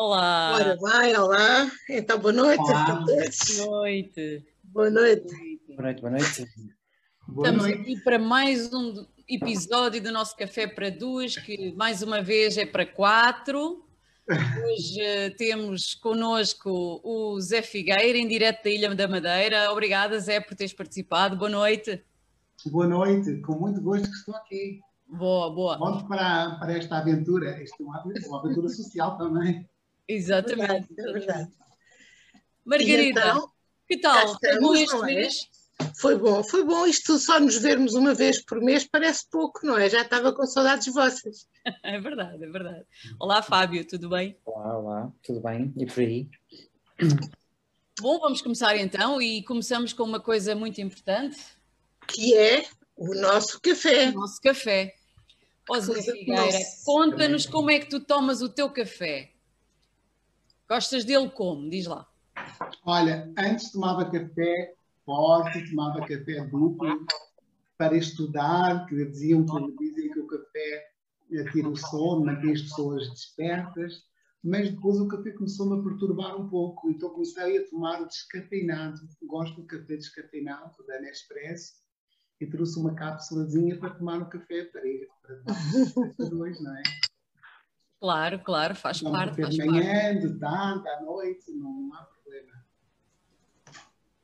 Olá. 0.00 0.54
Ora 0.54 0.76
vai, 0.76 1.16
olá. 1.16 1.68
Então, 1.90 2.20
boa 2.20 2.32
noite 2.32 2.60
Olá. 2.60 2.84
a 2.84 3.04
todos. 3.04 3.56
Boa 3.56 3.80
noite. 3.80 4.46
Boa 4.62 4.90
noite. 4.90 5.60
Boa 5.66 5.82
noite, 5.82 6.00
boa 6.00 6.10
noite. 6.12 6.46
Boa 7.26 7.48
Estamos 7.48 7.64
noite. 7.64 7.80
aqui 7.80 8.04
para 8.04 8.16
mais 8.16 8.72
um 8.72 9.04
episódio 9.28 10.00
do 10.00 10.12
nosso 10.12 10.36
Café 10.36 10.68
para 10.68 10.88
Duas, 10.88 11.36
que 11.36 11.72
mais 11.72 12.00
uma 12.00 12.22
vez 12.22 12.56
é 12.56 12.64
para 12.64 12.86
quatro. 12.86 13.84
Hoje 14.30 15.00
eh, 15.00 15.30
temos 15.30 15.96
connosco 15.96 17.00
o 17.02 17.40
Zé 17.40 17.60
Figueira, 17.60 18.16
em 18.16 18.28
direto 18.28 18.62
da 18.62 18.70
Ilha 18.70 18.94
da 18.94 19.08
Madeira. 19.08 19.72
Obrigada, 19.72 20.20
Zé, 20.20 20.38
por 20.38 20.54
teres 20.54 20.72
participado. 20.72 21.36
Boa 21.36 21.50
noite. 21.50 22.04
Boa 22.66 22.86
noite, 22.86 23.40
com 23.40 23.58
muito 23.58 23.80
gosto 23.80 24.08
que 24.08 24.16
estou 24.16 24.36
aqui. 24.36 24.78
Boa, 25.08 25.52
boa. 25.52 25.76
Vamos 25.76 26.04
para, 26.04 26.56
para 26.60 26.78
esta 26.78 26.98
aventura. 26.98 27.60
Isto 27.60 27.82
é 27.82 27.84
uma 27.84 27.98
aventura, 27.98 28.28
uma 28.28 28.38
aventura 28.38 28.68
social 28.68 29.18
também. 29.18 29.68
Exatamente. 30.08 30.88
É 30.98 31.02
verdade. 31.12 31.50
Margarida, 32.64 33.02
E 33.02 33.10
então, 33.10 33.50
que 33.86 33.98
tal? 33.98 34.38
Foi 34.40 34.58
bom 34.58 34.74
estamos, 34.74 34.80
este 34.80 34.96
é? 34.96 35.02
mês? 35.14 35.48
foi 36.00 36.16
bom, 36.16 36.42
foi 36.42 36.64
bom. 36.64 36.86
Isto 36.86 37.18
só 37.18 37.38
nos 37.38 37.58
vermos 37.58 37.94
uma 37.94 38.14
vez 38.14 38.44
por 38.44 38.60
mês 38.60 38.84
parece 38.84 39.28
pouco, 39.30 39.64
não 39.64 39.76
é? 39.78 39.88
Já 39.88 40.02
estava 40.02 40.32
com 40.32 40.44
saudades 40.46 40.92
vossas. 40.92 41.46
É 41.82 42.00
verdade, 42.00 42.42
é 42.42 42.48
verdade. 42.48 42.86
Olá, 43.20 43.42
Fábio, 43.42 43.86
tudo 43.86 44.08
bem? 44.08 44.34
Olá, 44.46 44.78
olá, 44.78 45.12
tudo 45.22 45.38
bem? 45.40 45.70
E 45.76 45.84
por 45.84 46.00
aí? 46.00 46.26
Bom, 48.00 48.18
vamos 48.20 48.40
começar 48.40 48.74
então 48.76 49.20
e 49.20 49.42
começamos 49.42 49.92
com 49.92 50.02
uma 50.04 50.18
coisa 50.20 50.54
muito 50.54 50.80
importante, 50.80 51.36
Que 52.06 52.34
é 52.34 52.64
o 52.96 53.12
nosso 53.14 53.60
café. 53.60 54.08
o 54.08 54.12
nosso 54.12 54.40
café. 54.40 54.94
Ó 55.68 55.78
Zé 55.78 56.00
Figueira, 56.00 56.58
conta-nos 56.86 57.44
como 57.44 57.70
é 57.70 57.78
que 57.80 57.90
tu 57.90 58.00
tomas 58.00 58.40
o 58.40 58.48
teu 58.48 58.70
café. 58.70 59.32
Gostas 60.68 61.04
dele 61.04 61.30
como? 61.30 61.70
Diz 61.70 61.86
lá. 61.86 62.06
Olha, 62.84 63.32
antes 63.38 63.72
tomava 63.72 64.04
café 64.10 64.74
forte, 65.04 65.70
tomava 65.70 66.00
café 66.00 66.44
duplo 66.44 67.06
para 67.78 67.96
estudar, 67.96 68.84
que 68.86 69.04
diziam 69.06 69.46
que 69.46 69.76
dizem 69.78 70.10
que 70.10 70.20
o 70.20 70.26
café 70.26 70.90
tira 71.52 71.68
o 71.68 71.76
sono, 71.76 72.26
mantém 72.26 72.52
as 72.52 72.62
pessoas 72.62 73.08
despertas, 73.08 74.02
mas 74.44 74.70
depois 74.70 75.00
o 75.00 75.08
café 75.08 75.30
começou-me 75.30 75.80
a 75.80 75.82
perturbar 75.82 76.38
um 76.38 76.48
pouco, 76.48 76.90
então 76.90 77.10
comecei 77.10 77.58
a 77.58 77.70
tomar 77.70 78.02
o 78.02 78.06
descafeinado. 78.06 79.00
Gosto 79.26 79.62
do 79.62 79.66
café 79.66 79.96
descafeinado, 79.96 80.84
da 80.86 81.00
Nespresso, 81.00 81.76
e 82.40 82.46
trouxe 82.46 82.78
uma 82.78 82.94
cápsulazinha 82.94 83.78
para 83.78 83.90
tomar 83.90 84.20
o 84.20 84.28
café 84.28 84.64
para 84.64 84.86
ir 84.86 85.08
para 85.22 85.36
dois, 86.28 86.60
não 86.60 86.76
é? 86.76 86.82
Claro, 88.00 88.38
claro, 88.40 88.74
faz 88.76 89.02
parte, 89.02 89.42
faz 89.42 89.54
de 89.54 89.64
parte. 89.64 89.70
manhã, 89.70 90.18
de 90.18 90.38
tarde, 90.38 90.88
à 90.88 91.00
noite, 91.02 91.50
não 91.50 91.90
há 91.94 92.02
problema. 92.04 92.52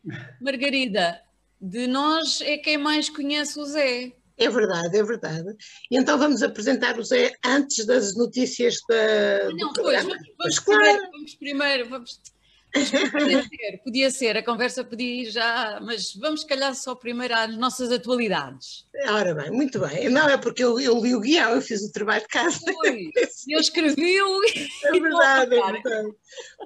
Margarida, 0.40 1.20
de 1.60 1.86
nós 1.86 2.40
é 2.40 2.56
quem 2.58 2.78
mais 2.78 3.08
conhece 3.08 3.58
o 3.58 3.64
Zé. 3.64 4.12
É 4.36 4.48
verdade, 4.48 4.96
é 4.96 5.02
verdade. 5.02 5.56
E 5.90 5.96
então 5.96 6.18
vamos 6.18 6.42
apresentar 6.42 6.98
o 6.98 7.04
Zé 7.04 7.32
antes 7.44 7.86
das 7.86 8.16
notícias 8.16 8.76
da, 8.88 9.50
Não, 9.52 9.72
pois, 9.72 10.02
vamos, 10.04 10.18
vamos 10.38 10.58
claro. 10.58 10.80
primeiro, 10.82 11.10
vamos 11.10 11.34
primeiro, 11.34 11.88
vamos. 11.88 12.33
Podia 12.74 13.42
ser, 13.42 13.80
podia 13.84 14.10
ser, 14.10 14.36
a 14.36 14.42
conversa 14.42 14.82
podia 14.82 15.22
ir 15.22 15.30
já, 15.30 15.78
mas 15.80 16.12
vamos 16.14 16.40
se 16.40 16.46
calhar 16.46 16.74
só 16.74 16.94
primeiro 16.94 17.32
às 17.32 17.56
nossas 17.56 17.92
atualidades. 17.92 18.84
Ora 19.08 19.32
bem, 19.32 19.50
muito 19.50 19.78
bem. 19.78 20.08
Não 20.08 20.28
é 20.28 20.36
porque 20.36 20.64
eu, 20.64 20.80
eu 20.80 21.00
li 21.00 21.14
o 21.14 21.20
guião, 21.20 21.52
eu 21.52 21.62
fiz 21.62 21.82
o 21.82 21.92
trabalho 21.92 22.22
de 22.22 22.28
casa. 22.28 22.58
Ui, 22.84 23.10
eu 23.48 23.60
escrevi-o 23.60 24.40
É 24.86 25.00
verdade, 25.00 25.54
é 25.54 25.72
verdade. 25.72 26.14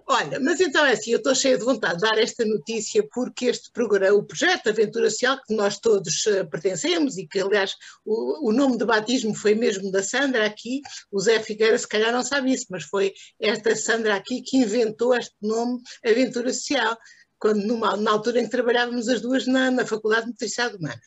Olha, 0.06 0.40
mas 0.40 0.60
então 0.60 0.84
é 0.86 0.92
assim, 0.92 1.10
eu 1.10 1.18
estou 1.18 1.34
cheia 1.34 1.58
de 1.58 1.64
vontade 1.64 1.96
de 1.96 2.08
dar 2.08 2.16
esta 2.18 2.44
notícia 2.44 3.06
porque 3.12 3.46
este 3.46 3.70
programa, 3.70 4.16
o 4.16 4.24
projeto 4.24 4.70
Aventura 4.70 5.10
Social, 5.10 5.38
que 5.46 5.54
nós 5.54 5.78
todos 5.78 6.26
eh, 6.26 6.44
pertencemos 6.44 7.18
e 7.18 7.26
que, 7.26 7.40
aliás, 7.40 7.74
o, 8.04 8.48
o 8.48 8.52
nome 8.52 8.78
de 8.78 8.86
batismo 8.86 9.34
foi 9.34 9.54
mesmo 9.54 9.90
da 9.90 10.02
Sandra 10.02 10.46
aqui, 10.46 10.80
o 11.12 11.20
Zé 11.20 11.40
Figueira 11.40 11.76
se 11.76 11.86
calhar 11.86 12.12
não 12.12 12.22
sabe 12.22 12.52
isso, 12.52 12.66
mas 12.70 12.84
foi 12.84 13.12
esta 13.38 13.76
Sandra 13.76 14.14
aqui 14.14 14.40
que 14.40 14.56
inventou 14.56 15.14
este 15.14 15.36
nome 15.42 15.80
Aventura 16.04 16.52
Social, 16.52 16.96
quando 17.38 17.64
numa, 17.64 17.96
na 17.96 18.10
altura 18.10 18.40
em 18.40 18.44
que 18.44 18.50
trabalhávamos 18.50 19.08
as 19.08 19.20
duas 19.20 19.46
na, 19.46 19.70
na 19.70 19.86
Faculdade 19.86 20.26
de 20.26 20.32
Nutrição 20.32 20.74
Humana. 20.76 21.00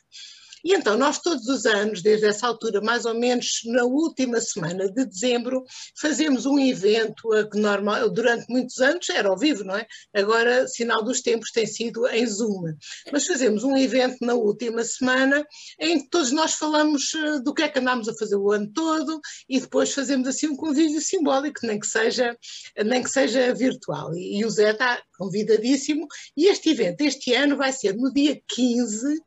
E 0.64 0.74
então, 0.74 0.96
nós 0.96 1.18
todos 1.18 1.46
os 1.48 1.66
anos, 1.66 2.02
desde 2.02 2.26
essa 2.26 2.46
altura, 2.46 2.80
mais 2.80 3.04
ou 3.04 3.14
menos 3.14 3.60
na 3.66 3.84
última 3.84 4.40
semana 4.40 4.90
de 4.90 5.04
dezembro, 5.04 5.64
fazemos 6.00 6.46
um 6.46 6.58
evento 6.58 7.28
que 7.50 7.58
normal, 7.58 8.08
durante 8.10 8.46
muitos 8.48 8.78
anos 8.78 9.08
era 9.10 9.28
ao 9.28 9.38
vivo, 9.38 9.64
não 9.64 9.76
é? 9.76 9.86
Agora, 10.14 10.68
sinal 10.68 11.02
dos 11.02 11.20
tempos, 11.20 11.50
tem 11.50 11.66
sido 11.66 12.06
em 12.08 12.26
Zoom. 12.26 12.74
Mas 13.12 13.26
fazemos 13.26 13.64
um 13.64 13.76
evento 13.76 14.18
na 14.20 14.34
última 14.34 14.84
semana 14.84 15.44
em 15.80 16.00
que 16.00 16.08
todos 16.08 16.30
nós 16.30 16.54
falamos 16.54 17.12
eh, 17.14 17.40
do 17.40 17.52
que 17.52 17.62
é 17.62 17.68
que 17.68 17.78
andámos 17.78 18.08
a 18.08 18.14
fazer 18.14 18.36
o 18.36 18.52
ano 18.52 18.70
todo 18.72 19.20
e 19.48 19.60
depois 19.60 19.92
fazemos 19.92 20.28
assim 20.28 20.48
um 20.48 20.56
convívio 20.56 21.00
simbólico, 21.00 21.66
nem 21.66 21.78
que 21.78 21.86
seja, 21.86 22.36
nem 22.84 23.02
que 23.02 23.10
seja 23.10 23.52
virtual. 23.54 24.14
E, 24.14 24.38
e 24.40 24.44
o 24.44 24.50
Zé 24.50 24.70
está 24.70 25.02
convidadíssimo. 25.18 26.06
E 26.36 26.46
este 26.46 26.70
evento, 26.70 27.00
este 27.02 27.34
ano, 27.34 27.56
vai 27.56 27.72
ser 27.72 27.94
no 27.96 28.12
dia 28.12 28.40
15 28.54 29.20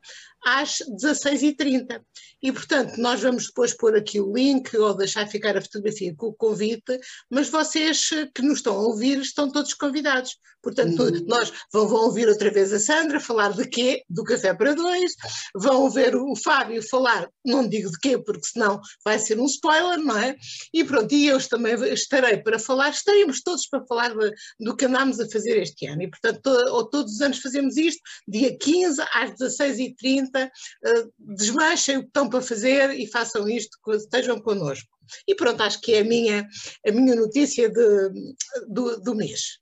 às 0.46 0.78
16h30. 1.02 2.00
E, 2.46 2.52
portanto, 2.52 2.96
nós 2.98 3.20
vamos 3.20 3.46
depois 3.48 3.74
pôr 3.74 3.96
aqui 3.96 4.20
o 4.20 4.32
link 4.32 4.72
ou 4.76 4.94
deixar 4.94 5.26
ficar 5.26 5.56
a 5.56 5.60
fotografia 5.60 6.14
com 6.14 6.26
o 6.28 6.32
convite, 6.34 7.00
mas 7.28 7.48
vocês 7.48 8.08
eh, 8.12 8.28
que 8.32 8.40
nos 8.40 8.58
estão 8.58 8.76
a 8.76 8.82
ouvir 8.82 9.18
estão 9.18 9.50
todos 9.50 9.74
convidados. 9.74 10.36
Portanto, 10.62 11.02
Uhum. 11.02 11.24
nós 11.26 11.52
vão, 11.72 11.88
vão 11.88 12.04
ouvir 12.04 12.28
outra 12.28 12.50
vez 12.50 12.72
a 12.72 12.78
Sandra 12.78 13.18
falar 13.20 13.52
de 13.52 13.66
quê? 13.68 14.02
Do 14.08 14.22
Café 14.24 14.52
para 14.54 14.74
Dois, 14.74 15.12
vão 15.54 15.82
ouvir 15.82 16.14
o 16.14 16.36
Fábio 16.36 16.82
falar, 16.88 17.28
não 17.44 17.68
digo 17.68 17.90
de 17.90 17.98
quê, 17.98 18.18
porque 18.18 18.46
senão 18.46 18.80
vai 19.04 19.18
ser 19.18 19.38
um 19.40 19.46
spoiler, 19.46 19.98
não 19.98 20.16
é? 20.16 20.36
E 20.72 20.84
pronto, 20.84 21.12
e 21.14 21.26
eu 21.26 21.38
também 21.48 21.74
estarei 21.92 22.38
para 22.38 22.58
falar, 22.60 22.90
estaremos 22.90 23.42
todos 23.42 23.66
para 23.68 23.84
falar 23.86 24.14
de- 24.16 24.32
do 24.60 24.76
que 24.76 24.84
andámos 24.86 25.18
a 25.20 25.28
fazer 25.28 25.56
este 25.60 25.86
ano. 25.86 26.02
E, 26.02 26.10
portanto, 26.10 26.40
to- 26.42 26.72
ou 26.74 26.84
todos 26.88 27.12
os 27.14 27.20
anos 27.20 27.38
fazemos 27.38 27.76
isto, 27.76 28.00
dia 28.28 28.56
15 28.58 29.00
às 29.14 29.32
16h30, 29.38 30.50
eh, 30.84 31.04
desmanchem 31.18 31.98
o 31.98 32.02
que 32.02 32.08
estão 32.08 32.28
para 32.38 32.46
fazer 32.46 32.90
e 32.98 33.06
façam 33.06 33.48
isto, 33.48 33.78
estejam 33.92 34.40
connosco. 34.40 34.88
E 35.26 35.34
pronto, 35.34 35.62
acho 35.62 35.80
que 35.80 35.94
é 35.94 36.00
a 36.00 36.04
minha, 36.04 36.46
a 36.86 36.92
minha 36.92 37.14
notícia 37.14 37.68
de- 37.68 38.34
do, 38.68 39.00
do 39.00 39.14
mês. 39.14 39.58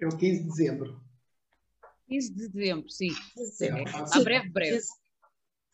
É 0.00 0.06
o 0.06 0.16
15 0.16 0.42
de 0.42 0.48
dezembro. 0.48 1.00
15 2.08 2.34
de 2.34 2.48
dezembro, 2.48 2.90
sim. 2.90 3.10
Sim. 3.52 3.68
A 4.12 4.20
breve, 4.20 4.48
breve. 4.50 4.80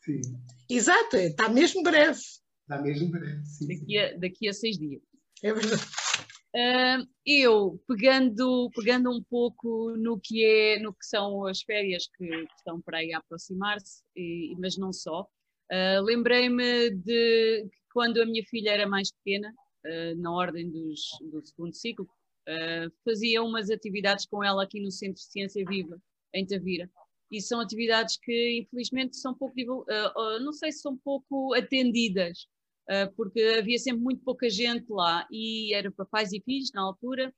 Sim, 0.03 0.21
Exato, 0.69 1.15
está 1.17 1.49
mesmo 1.49 1.83
breve. 1.83 2.19
dá 2.67 2.81
mesmo 2.81 3.09
breve. 3.11 3.45
Sim. 3.45 3.67
Daqui 3.67 3.97
a, 3.97 4.17
daqui 4.17 4.49
a 4.49 4.53
seis 4.53 4.77
dias. 4.77 5.01
É 5.43 5.53
verdade. 5.53 5.83
Ah, 6.57 7.03
eu, 7.25 7.83
pegando, 7.87 8.71
pegando 8.73 9.11
um 9.11 9.21
pouco 9.21 9.91
no 9.97 10.17
que, 10.19 10.43
é, 10.45 10.79
no 10.79 10.93
que 10.93 11.05
são 11.05 11.45
as 11.45 11.61
férias 11.61 12.07
que, 12.17 12.25
que 12.25 12.53
estão 12.57 12.81
para 12.81 12.99
aí 12.99 13.13
a 13.13 13.17
aproximar-se, 13.17 14.01
e- 14.15 14.55
mas 14.57 14.77
não 14.77 14.93
só, 14.93 15.27
ah, 15.71 15.99
lembrei-me 16.01 16.91
de 16.91 17.67
quando 17.93 18.21
a 18.21 18.25
minha 18.25 18.43
filha 18.45 18.71
era 18.71 18.87
mais 18.87 19.11
pequena, 19.11 19.53
ah, 19.85 20.15
na 20.17 20.31
ordem 20.31 20.69
dos, 20.69 21.01
do 21.31 21.45
segundo 21.45 21.73
ciclo, 21.73 22.07
ah, 22.47 22.87
fazia 23.03 23.43
umas 23.43 23.69
atividades 23.69 24.25
com 24.25 24.43
ela 24.43 24.63
aqui 24.63 24.79
no 24.81 24.91
Centro 24.91 25.15
de 25.15 25.31
Ciência 25.31 25.63
Viva, 25.67 26.01
em 26.33 26.45
Tavira. 26.45 26.89
E 27.31 27.41
são 27.41 27.59
atividades 27.59 28.17
que, 28.17 28.59
infelizmente, 28.59 29.17
são 29.17 29.33
pouco, 29.33 29.55
não 30.41 30.53
sei 30.53 30.71
se 30.71 30.79
são 30.79 30.95
pouco 30.97 31.53
atendidas, 31.55 32.47
Uh, 32.87 33.11
porque 33.15 33.41
havia 33.57 33.79
sempre 33.79 34.03
muito 34.03 34.23
pouca 34.23 34.47
gente 34.47 34.85
lá 34.91 35.27
e 35.31 35.73
era 35.73 35.91
para 35.91 36.05
pais 36.05 36.31
e 36.31 36.39
filhos 36.39 36.71
na 36.71 36.83
altura. 36.83 37.33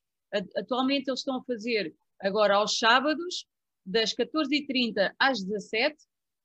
Atualmente 0.58 1.10
eles 1.10 1.22
estão 1.22 1.38
a 1.38 1.44
fazer 1.46 1.96
agora 2.20 2.56
aos 2.56 2.78
sábados, 2.78 3.48
das 3.86 4.14
14h30 4.14 5.16
às 5.18 5.42
17 5.42 5.96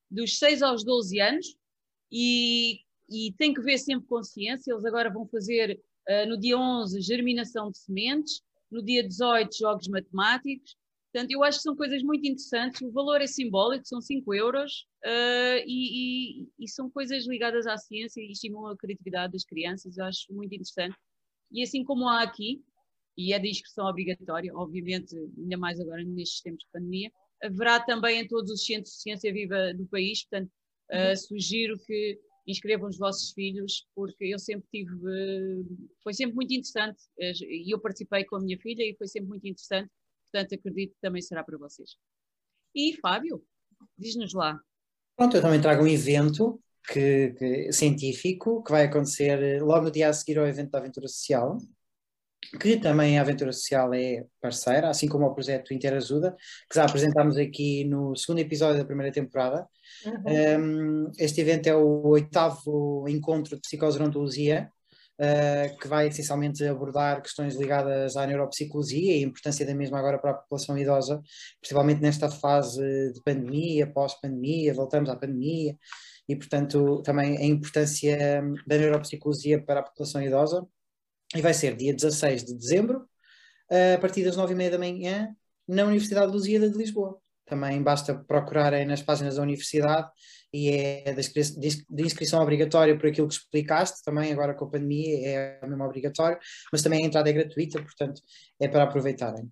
dos 0.09 0.39
6 0.39 0.63
aos 0.63 0.85
12 0.85 1.21
anos, 1.21 1.57
e, 2.13 2.81
e 3.11 3.33
tem 3.39 3.55
que 3.55 3.63
ver 3.63 3.79
sempre 3.79 4.07
consciência. 4.07 4.71
Eles 4.73 4.85
agora 4.85 5.11
vão 5.11 5.27
fazer 5.27 5.81
uh, 6.09 6.29
no 6.29 6.39
dia 6.39 6.59
11 6.59 7.01
germinação 7.01 7.71
de 7.71 7.79
sementes, 7.79 8.43
no 8.71 8.83
dia 8.85 9.03
18 9.07 9.57
jogos 9.57 9.89
matemáticos. 9.89 10.77
Portanto, 11.13 11.31
eu 11.31 11.43
acho 11.45 11.59
que 11.59 11.63
são 11.63 11.77
coisas 11.77 12.03
muito 12.03 12.27
interessantes. 12.27 12.81
O 12.83 12.93
valor 12.93 13.21
é 13.21 13.27
simbólico, 13.27 13.87
são 13.87 14.01
5 14.01 14.35
euros, 14.35 14.87
uh, 15.05 15.63
e, 15.67 16.43
e- 16.45 16.49
e 16.59 16.69
são 16.69 16.91
coisas 16.91 17.27
ligadas 17.27 17.67
à 17.67 17.77
ciência 17.77 18.21
e 18.21 18.31
estimulam 18.33 18.73
a 18.73 18.77
criatividade 18.77 19.33
das 19.33 19.45
crianças. 19.45 19.97
Eu 19.99 20.05
acho 20.05 20.33
muito 20.33 20.55
interessante. 20.55 20.97
E 21.51 21.63
assim 21.63 21.85
como 21.85 22.09
há 22.09 22.23
aqui, 22.23 22.63
e 23.17 23.33
é 23.33 23.39
de 23.39 23.49
inscrição 23.51 23.87
obrigatória, 23.87 24.55
obviamente, 24.55 25.15
ainda 25.39 25.59
mais 25.59 25.79
agora 25.81 26.03
nestes 26.03 26.41
tempos 26.41 26.65
de 26.65 26.71
pandemia, 26.73 27.11
haverá 27.43 27.81
também 27.81 28.21
em 28.21 28.27
todos 28.29 28.51
os 28.51 28.65
centros 28.65 28.95
de 28.95 29.03
ciência 29.03 29.33
viva 29.33 29.75
do 29.75 29.87
país. 29.87 30.25
Portanto, 30.25 30.51
uh, 30.93 31.17
sugiro 31.17 31.79
que 31.87 32.19
inscrevam 32.47 32.89
os 32.89 32.99
vossos 32.99 33.33
filhos, 33.33 33.87
porque 33.95 34.25
eu 34.25 34.39
sempre 34.39 34.67
tive, 34.71 34.91
foi 36.03 36.13
sempre 36.13 36.35
muito 36.35 36.53
interessante, 36.53 37.01
e 37.19 37.73
eu 37.73 37.79
participei 37.79 38.25
com 38.25 38.37
a 38.37 38.41
minha 38.41 38.59
filha 38.59 38.83
e 38.83 38.97
foi 38.97 39.07
sempre 39.07 39.29
muito 39.29 39.47
interessante, 39.47 39.91
portanto 40.25 40.55
acredito 40.55 40.93
que 40.93 41.01
também 41.01 41.23
será 41.23 41.45
para 41.45 41.57
vocês. 41.57 41.97
E 42.75 42.97
Fábio, 43.01 43.45
diz-nos 43.97 44.35
lá. 44.35 44.61
Pronto, 45.17 45.37
eu 45.37 45.43
também 45.43 45.61
trago 45.61 45.85
um 45.85 45.87
evento 45.87 46.61
que, 46.89 47.31
que, 47.39 47.73
científico 47.73 48.63
que 48.65 48.73
vai 48.73 48.87
acontecer 48.87 49.63
logo 49.63 49.85
no 49.85 49.91
dia 49.91 50.09
a 50.09 50.13
seguir 50.13 50.39
ao 50.39 50.47
evento 50.47 50.71
da 50.71 50.79
Aventura 50.79 51.07
Social, 51.07 51.59
que 52.61 52.77
também 52.77 53.19
a 53.19 53.23
Aventura 53.23 53.53
Social 53.53 53.95
é 53.95 54.25
parceira, 54.41 54.89
assim 54.89 55.09
como 55.09 55.27
o 55.27 55.35
projeto 55.35 55.73
Interajuda, 55.73 56.37
que 56.69 56.77
já 56.77 56.85
apresentámos 56.85 57.37
aqui 57.37 57.85
no 57.85 58.15
segundo 58.17 58.41
episódio 58.41 58.79
da 58.79 58.85
primeira 58.85 59.13
temporada. 59.13 59.67
Uhum. 60.05 61.05
Um, 61.07 61.13
este 61.19 61.41
evento 61.41 61.69
é 61.69 61.75
o 61.75 62.09
oitavo 62.09 63.05
encontro 63.09 63.57
de 63.57 63.63
psicogerontologia, 63.63 64.71
uh, 65.21 65.79
que 65.79 65.89
vai 65.89 66.09
essencialmente 66.09 66.65
abordar 66.65 67.23
questões 67.23 67.55
ligadas 67.55 68.17
à 68.17 68.27
neuropsicologia 68.27 69.17
e 69.17 69.25
a 69.25 69.27
importância 69.27 69.65
da 69.65 69.75
mesma 69.75 69.99
agora 69.99 70.19
para 70.19 70.33
a 70.33 70.35
população 70.35 70.77
idosa, 70.77 71.23
principalmente 71.61 72.03
nesta 72.03 72.29
fase 72.29 72.83
de 73.13 73.23
pandemia, 73.25 73.87
pós-pandemia, 73.87 74.75
voltamos 74.75 75.09
à 75.09 75.17
pandemia, 75.17 75.77
e 76.29 76.37
portanto 76.37 77.03
também 77.03 77.37
a 77.39 77.45
importância 77.45 78.43
da 78.67 78.79
neuropsicologia 78.79 79.63
para 79.63 79.81
a 79.81 79.83
população 79.83 80.23
idosa 80.23 80.67
e 81.35 81.41
vai 81.41 81.55
ser 81.55 81.77
dia 81.77 81.95
16 81.95 82.45
de 82.45 82.55
dezembro, 82.55 83.09
a 83.97 83.99
partir 83.99 84.25
das 84.25 84.37
9h30 84.37 84.71
da 84.71 84.79
manhã, 84.79 85.35
na 85.67 85.85
Universidade 85.85 86.27
de 86.27 86.33
Lusíada 86.33 86.69
de 86.69 86.77
Lisboa. 86.77 87.19
Também 87.47 87.83
basta 87.83 88.15
procurarem 88.15 88.87
nas 88.87 89.03
páginas 89.03 89.37
da 89.37 89.43
Universidade 89.43 90.09
e 90.53 90.71
é 90.71 91.15
de 91.15 92.03
inscrição 92.03 92.43
obrigatória 92.43 92.97
por 92.97 93.09
aquilo 93.09 93.27
que 93.29 93.35
explicaste, 93.35 94.03
também 94.05 94.33
agora 94.33 94.55
com 94.55 94.67
a 94.67 94.71
pandemia 94.71 95.27
é 95.27 95.67
mesmo 95.67 95.85
obrigatório, 95.85 96.39
mas 96.71 96.83
também 96.83 97.03
a 97.03 97.07
entrada 97.07 97.31
é 97.31 97.33
gratuita, 97.33 97.83
portanto 97.83 98.21
é 98.61 98.69
para 98.69 98.85
aproveitarem. 98.85 99.51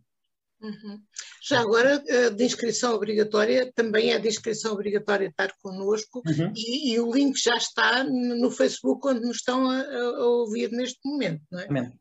Uhum. 0.60 1.00
Já 1.42 1.60
agora, 1.60 2.02
eh, 2.06 2.30
de 2.30 2.44
inscrição 2.44 2.94
obrigatória, 2.94 3.72
também 3.74 4.12
é 4.12 4.18
de 4.18 4.28
inscrição 4.28 4.72
obrigatória 4.72 5.26
estar 5.26 5.52
connosco 5.62 6.22
uhum. 6.26 6.52
e, 6.54 6.92
e, 6.92 7.00
o 7.00 7.10
link 7.10 7.36
já 7.42 7.56
está 7.56 8.04
no 8.04 8.50
Facebook 8.50 9.06
onde 9.08 9.20
nos 9.20 9.38
estão 9.38 9.70
a, 9.70 9.80
a 9.80 10.26
ouvir 10.26 10.70
neste 10.70 11.00
momento, 11.04 11.42
não 11.50 11.60
é? 11.60 11.92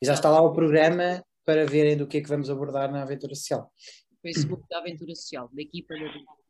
E 0.00 0.06
já 0.06 0.12
está 0.14 0.30
lá 0.30 0.42
o 0.42 0.52
programa 0.52 1.24
para 1.44 1.66
verem 1.66 1.96
do 1.96 2.06
que 2.06 2.18
é 2.18 2.20
que 2.20 2.28
vamos 2.28 2.50
abordar 2.50 2.92
na 2.92 3.02
Aventura 3.02 3.34
Social. 3.34 3.72
Facebook 4.20 4.64
da 4.68 4.78
Aventura 4.78 5.14
Social, 5.14 5.48
da 5.52 5.62
equipa 5.62 5.94
da 5.94 6.00
Aventura 6.00 6.41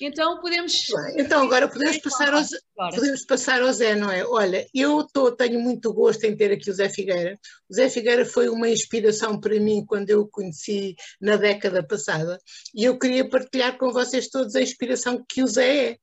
então 0.00 0.40
podemos. 0.40 0.86
Então 1.16 1.42
agora 1.42 1.68
podemos 1.68 1.98
passar, 1.98 2.32
ao, 2.32 2.42
podemos 2.90 3.24
passar 3.24 3.62
ao 3.62 3.72
Zé, 3.72 3.94
não 3.96 4.10
é? 4.10 4.24
Olha, 4.24 4.66
eu 4.74 5.06
tô, 5.12 5.32
tenho 5.32 5.60
muito 5.60 5.92
gosto 5.92 6.24
em 6.24 6.36
ter 6.36 6.52
aqui 6.52 6.70
o 6.70 6.74
Zé 6.74 6.88
Figueira. 6.88 7.38
O 7.68 7.74
Zé 7.74 7.88
Figueira 7.88 8.24
foi 8.24 8.48
uma 8.48 8.68
inspiração 8.68 9.40
para 9.40 9.58
mim 9.58 9.84
quando 9.86 10.10
eu 10.10 10.20
o 10.20 10.28
conheci 10.28 10.94
na 11.20 11.36
década 11.36 11.82
passada 11.82 12.38
e 12.74 12.84
eu 12.84 12.98
queria 12.98 13.28
partilhar 13.28 13.76
com 13.76 13.92
vocês 13.92 14.28
todos 14.28 14.54
a 14.54 14.62
inspiração 14.62 15.24
que 15.28 15.42
o 15.42 15.46
Zé 15.46 15.90
é 15.90 15.96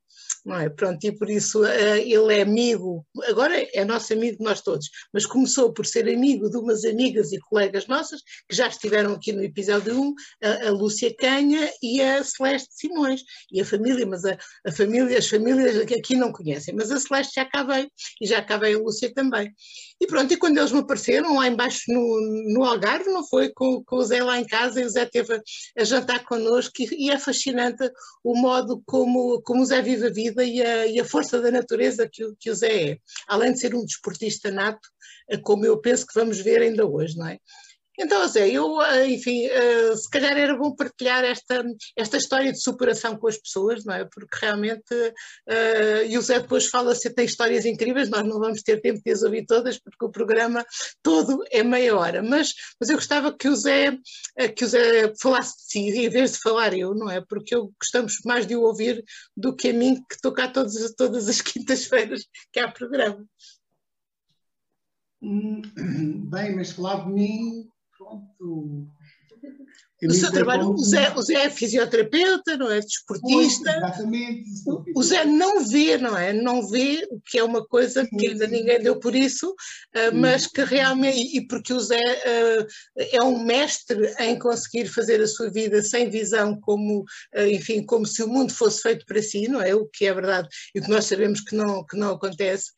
não 0.45 0.59
é? 0.59 0.69
Pronto, 0.69 1.03
e 1.03 1.11
por 1.11 1.29
isso 1.29 1.63
uh, 1.63 1.97
ele 1.97 2.37
é 2.37 2.41
amigo, 2.41 3.05
agora 3.27 3.55
é 3.73 3.83
nosso 3.83 4.13
amigo 4.13 4.37
de 4.37 4.43
nós 4.43 4.61
todos, 4.61 4.89
mas 5.13 5.25
começou 5.25 5.73
por 5.73 5.85
ser 5.85 6.07
amigo 6.07 6.49
de 6.49 6.57
umas 6.57 6.85
amigas 6.85 7.31
e 7.31 7.39
colegas 7.39 7.87
nossas 7.87 8.21
que 8.47 8.55
já 8.55 8.67
estiveram 8.67 9.13
aqui 9.13 9.31
no 9.31 9.43
episódio 9.43 9.99
1, 9.99 10.13
a, 10.43 10.67
a 10.67 10.71
Lúcia 10.71 11.13
Canha 11.17 11.69
e 11.81 12.01
a 12.01 12.23
Celeste 12.23 12.69
Simões, 12.71 13.21
e 13.51 13.59
a 13.61 13.65
família, 13.65 14.05
mas 14.05 14.23
a, 14.25 14.37
a 14.65 14.71
família, 14.71 15.17
as 15.17 15.27
famílias 15.27 15.83
que 15.85 15.95
aqui 15.95 16.15
não 16.15 16.31
conhecem, 16.31 16.75
mas 16.75 16.91
a 16.91 16.99
Celeste 16.99 17.33
já 17.35 17.45
cá 17.45 17.65
e 18.21 18.27
já 18.27 18.41
cá 18.41 18.55
a 18.55 18.77
Lúcia 18.77 19.11
também. 19.13 19.51
E 19.99 20.07
pronto, 20.07 20.33
e 20.33 20.37
quando 20.37 20.57
eles 20.57 20.71
me 20.71 20.79
apareceram 20.79 21.37
lá 21.37 21.47
embaixo 21.47 21.83
no, 21.87 22.53
no 22.53 22.63
Algarve, 22.65 23.09
não 23.09 23.25
foi? 23.25 23.49
Com, 23.53 23.83
com, 23.83 23.95
o 23.95 24.03
Zé 24.03 24.21
lá 24.21 24.37
em 24.37 24.45
casa, 24.45 24.81
e 24.81 24.85
o 24.85 24.89
Zé 24.89 25.05
teve 25.05 25.41
a, 25.77 25.83
jantar 25.83 26.25
connosco, 26.25 26.73
e, 26.79 27.05
e, 27.05 27.11
é 27.11 27.17
fascinante 27.17 27.89
o 28.23 28.35
modo 28.35 28.83
como, 28.85 29.41
como 29.41 29.61
o 29.61 29.65
Zé 29.65 29.81
vive 29.81 30.07
a 30.07 30.11
vida 30.11 30.43
e 30.43 30.61
a, 30.61 30.85
e 30.87 30.99
a 30.99 31.05
força 31.05 31.41
da 31.41 31.49
natureza 31.49 32.09
que 32.11 32.25
que 32.39 32.51
o 32.51 32.55
Zé 32.55 32.91
é. 32.91 32.97
Além 33.27 33.53
de 33.53 33.59
ser 33.59 33.73
um 33.73 33.85
desportista 33.85 34.51
nato, 34.51 34.89
como 35.43 35.65
eu 35.65 35.79
penso 35.79 36.05
que 36.05 36.19
vamos 36.19 36.39
ver 36.39 36.61
ainda 36.61 36.85
hoje, 36.85 37.17
não 37.17 37.27
é? 37.27 37.39
Então, 37.97 38.27
Zé, 38.27 38.49
eu, 38.49 38.81
eh, 38.81 39.09
enfim, 39.09 39.47
uh, 39.47 39.95
se 39.95 40.09
calhar 40.09 40.37
era 40.37 40.57
bom 40.57 40.75
partilhar 40.75 41.23
esta, 41.23 41.63
esta 41.95 42.17
história 42.17 42.51
de 42.51 42.61
superação 42.61 43.17
com 43.17 43.27
as 43.27 43.37
pessoas, 43.37 43.85
não 43.85 43.93
é? 43.93 44.03
Porque 44.05 44.37
realmente, 44.41 44.93
uh, 44.93 46.05
e 46.05 46.17
o 46.17 46.21
Zé 46.21 46.39
depois 46.41 46.67
fala 46.67 46.93
se 46.93 47.09
tem 47.13 47.25
histórias 47.25 47.65
incríveis, 47.65 48.09
nós 48.09 48.23
não 48.23 48.39
vamos 48.39 48.61
ter 48.63 48.81
tempo 48.81 49.01
de 49.03 49.11
as 49.11 49.23
ouvir 49.23 49.45
todas, 49.45 49.79
porque 49.79 50.03
o 50.05 50.11
programa 50.11 50.65
todo 51.01 51.41
é 51.51 51.63
meia 51.63 51.95
hora, 51.95 52.21
mas, 52.21 52.53
mas 52.79 52.89
eu 52.89 52.97
gostava 52.97 53.35
que 53.35 53.47
o 53.47 53.55
Zé, 53.55 53.97
que 54.55 54.65
o 54.65 54.67
Zé 54.67 55.13
falasse 55.21 55.55
de 55.57 55.63
si, 55.63 55.79
em 56.05 56.09
vez 56.09 56.33
de 56.33 56.39
falar 56.39 56.73
eu, 56.77 56.93
não 56.93 57.09
é? 57.09 57.21
Porque 57.21 57.55
eu 57.55 57.71
gostamos 57.79 58.17
mais 58.25 58.45
de 58.45 58.55
o 58.57 58.61
ouvir 58.61 59.03
do 59.37 59.55
que 59.55 59.69
a 59.69 59.73
mim, 59.73 59.95
que 60.09 60.15
estou 60.15 60.33
cá 60.33 60.49
todas, 60.49 60.93
todas 60.95 61.29
as 61.29 61.39
quintas-feiras 61.41 62.25
que 62.51 62.59
há 62.59 62.69
programa. 62.69 63.25
Hum, 65.21 65.61
bem, 66.29 66.55
mas 66.55 66.71
falar 66.71 67.05
de 67.05 67.11
mim 67.11 67.69
pronto. 68.05 68.89
O 70.03 70.13
seu 70.13 70.31
trabalho, 70.31 70.71
o 70.71 70.77
Zé, 70.77 71.13
o 71.15 71.21
Zé 71.21 71.45
é 71.45 71.49
fisioterapeuta, 71.49 72.57
não 72.57 72.69
é? 72.69 72.79
Desportista. 72.79 73.71
exatamente. 73.77 74.43
O, 74.93 75.01
Zé 75.01 75.23
não 75.25 75.65
vê, 75.65 75.97
não 75.97 76.17
é? 76.17 76.33
Não 76.33 76.67
vê, 76.67 77.07
o 77.09 77.19
que 77.21 77.39
é 77.39 77.43
uma 77.43 77.65
coisa 77.65 78.05
que 78.05 78.27
ainda 78.27 78.45
ninguém 78.45 78.81
deu 78.81 78.99
por 78.99 79.15
isso, 79.15 79.49
uh, 79.51 80.13
mas 80.13 80.47
que 80.47 80.63
realmente, 80.63 81.37
e 81.37 81.47
porque 81.47 81.73
o 81.73 81.79
Zé 81.79 81.97
uh, 81.97 82.67
é 82.97 83.23
um 83.23 83.43
mestre 83.43 84.13
em 84.19 84.37
conseguir 84.37 84.87
fazer 84.87 85.21
a 85.21 85.27
sua 85.27 85.49
vida 85.49 85.81
sem 85.81 86.09
visão, 86.09 86.59
como, 86.59 86.99
uh, 86.99 87.47
enfim, 87.47 87.83
como 87.83 88.05
se 88.05 88.21
o 88.21 88.27
mundo 88.27 88.53
fosse 88.53 88.81
feito 88.81 89.05
para 89.05 89.21
si, 89.21 89.47
não 89.47 89.61
é? 89.61 89.73
O 89.73 89.87
que 89.87 90.05
é 90.05 90.13
verdade 90.13 90.47
e 90.73 90.79
o 90.79 90.83
que 90.83 90.89
nós 90.89 91.05
sabemos 91.05 91.39
que 91.39 91.55
não, 91.55 91.85
que 91.85 91.97
não 91.97 92.11
acontece. 92.11 92.71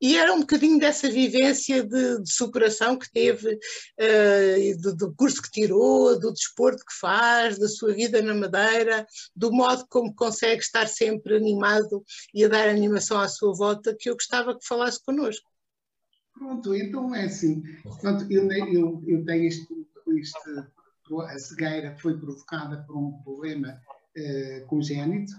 E 0.00 0.16
era 0.16 0.32
um 0.34 0.40
bocadinho 0.40 0.78
dessa 0.78 1.08
vivência 1.08 1.82
de, 1.82 2.22
de 2.22 2.32
superação 2.32 2.98
que 2.98 3.10
teve, 3.10 3.54
uh, 3.54 4.80
do, 4.82 4.96
do, 4.96 5.14
curso 5.14 5.40
que 5.40 5.50
tirou, 5.50 6.18
do 6.18 6.32
desporto 6.32 6.84
que 6.84 6.94
faz, 6.98 7.58
da 7.58 7.68
sua 7.68 7.94
vida 7.94 8.20
na 8.20 8.34
Madeira, 8.34 9.06
do 9.34 9.52
modo 9.52 9.86
como 9.88 10.14
consegue 10.14 10.60
estar 10.60 10.88
sempre 10.88 11.36
animado 11.36 12.04
e 12.34 12.44
a 12.44 12.48
dar 12.48 12.68
animação 12.68 13.20
à 13.20 13.28
sua 13.28 13.54
volta, 13.54 13.96
que 13.98 14.10
eu 14.10 14.14
gostava 14.14 14.58
que 14.58 14.66
falasse 14.66 15.02
connosco. 15.04 15.48
Pronto, 16.34 16.74
então 16.74 17.14
é 17.14 17.26
assim. 17.26 17.62
Pronto, 18.00 18.30
eu, 18.30 18.50
eu, 18.50 19.02
eu 19.06 19.24
tenho 19.24 19.44
isto, 19.44 19.86
isto, 20.16 20.38
a 21.22 21.38
cegueira 21.38 21.96
foi 21.98 22.18
provocada 22.18 22.82
por 22.84 22.96
um 22.96 23.12
problema 23.22 23.80
uh, 24.18 24.66
congénito, 24.66 25.32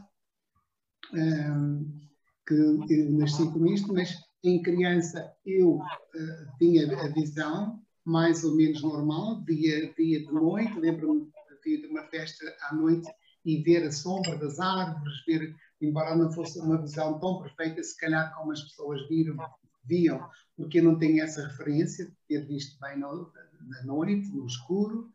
um, 1.13 1.19
ehm, 1.19 2.05
que 2.47 2.53
eu 2.53 3.11
nasci 3.11 3.51
com 3.51 3.65
isto, 3.67 3.91
mas 3.93 4.24
em 4.49 4.61
criança 4.61 5.33
eu 5.45 5.77
uh, 5.77 6.57
tinha 6.57 6.85
a 7.01 7.07
visão 7.09 7.81
mais 8.05 8.43
ou 8.43 8.55
menos 8.55 8.81
normal, 8.83 9.43
via, 9.43 9.91
via 9.97 10.19
de 10.19 10.31
noite, 10.31 10.79
lembro-me 10.79 11.27
de 11.65 11.87
uma 11.87 12.03
festa 12.03 12.45
à 12.69 12.75
noite 12.75 13.09
e 13.43 13.61
ver 13.63 13.83
a 13.87 13.91
sombra 13.91 14.37
das 14.37 14.59
árvores, 14.59 15.25
ver, 15.25 15.55
embora 15.81 16.15
não 16.15 16.31
fosse 16.31 16.59
uma 16.59 16.79
visão 16.79 17.19
tão 17.19 17.41
perfeita, 17.41 17.81
se 17.83 17.97
calhar 17.97 18.35
como 18.35 18.51
as 18.51 18.61
pessoas 18.61 19.07
viram, 19.07 19.35
viam, 19.83 20.29
porque 20.55 20.79
eu 20.79 20.83
não 20.83 20.99
tenho 20.99 21.23
essa 21.23 21.47
referência 21.47 22.05
de 22.05 22.15
ter 22.27 22.45
visto 22.45 22.79
bem 22.79 22.99
no, 22.99 23.31
na 23.67 23.83
noite, 23.83 24.29
no 24.29 24.45
escuro, 24.45 25.09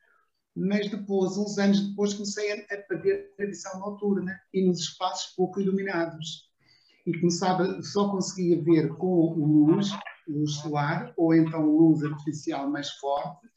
mas 0.56 0.90
depois, 0.90 1.36
uns 1.36 1.58
anos 1.58 1.88
depois, 1.88 2.14
comecei 2.14 2.52
a, 2.52 2.56
a 2.56 2.82
perder 2.82 3.32
a 3.40 3.44
visão 3.46 3.78
noturna 3.78 4.40
e 4.52 4.66
nos 4.66 4.80
espaços 4.80 5.34
pouco 5.36 5.60
iluminados 5.60 6.49
e 7.10 7.20
começava, 7.20 7.82
só 7.82 8.08
conseguia 8.08 8.62
ver 8.62 8.88
com 8.96 9.34
luz, 9.34 9.90
luz 10.28 10.54
solar, 10.54 11.12
ou 11.16 11.34
então 11.34 11.66
luz 11.66 12.04
artificial 12.04 12.70
mais 12.70 12.88
forte, 12.92 13.48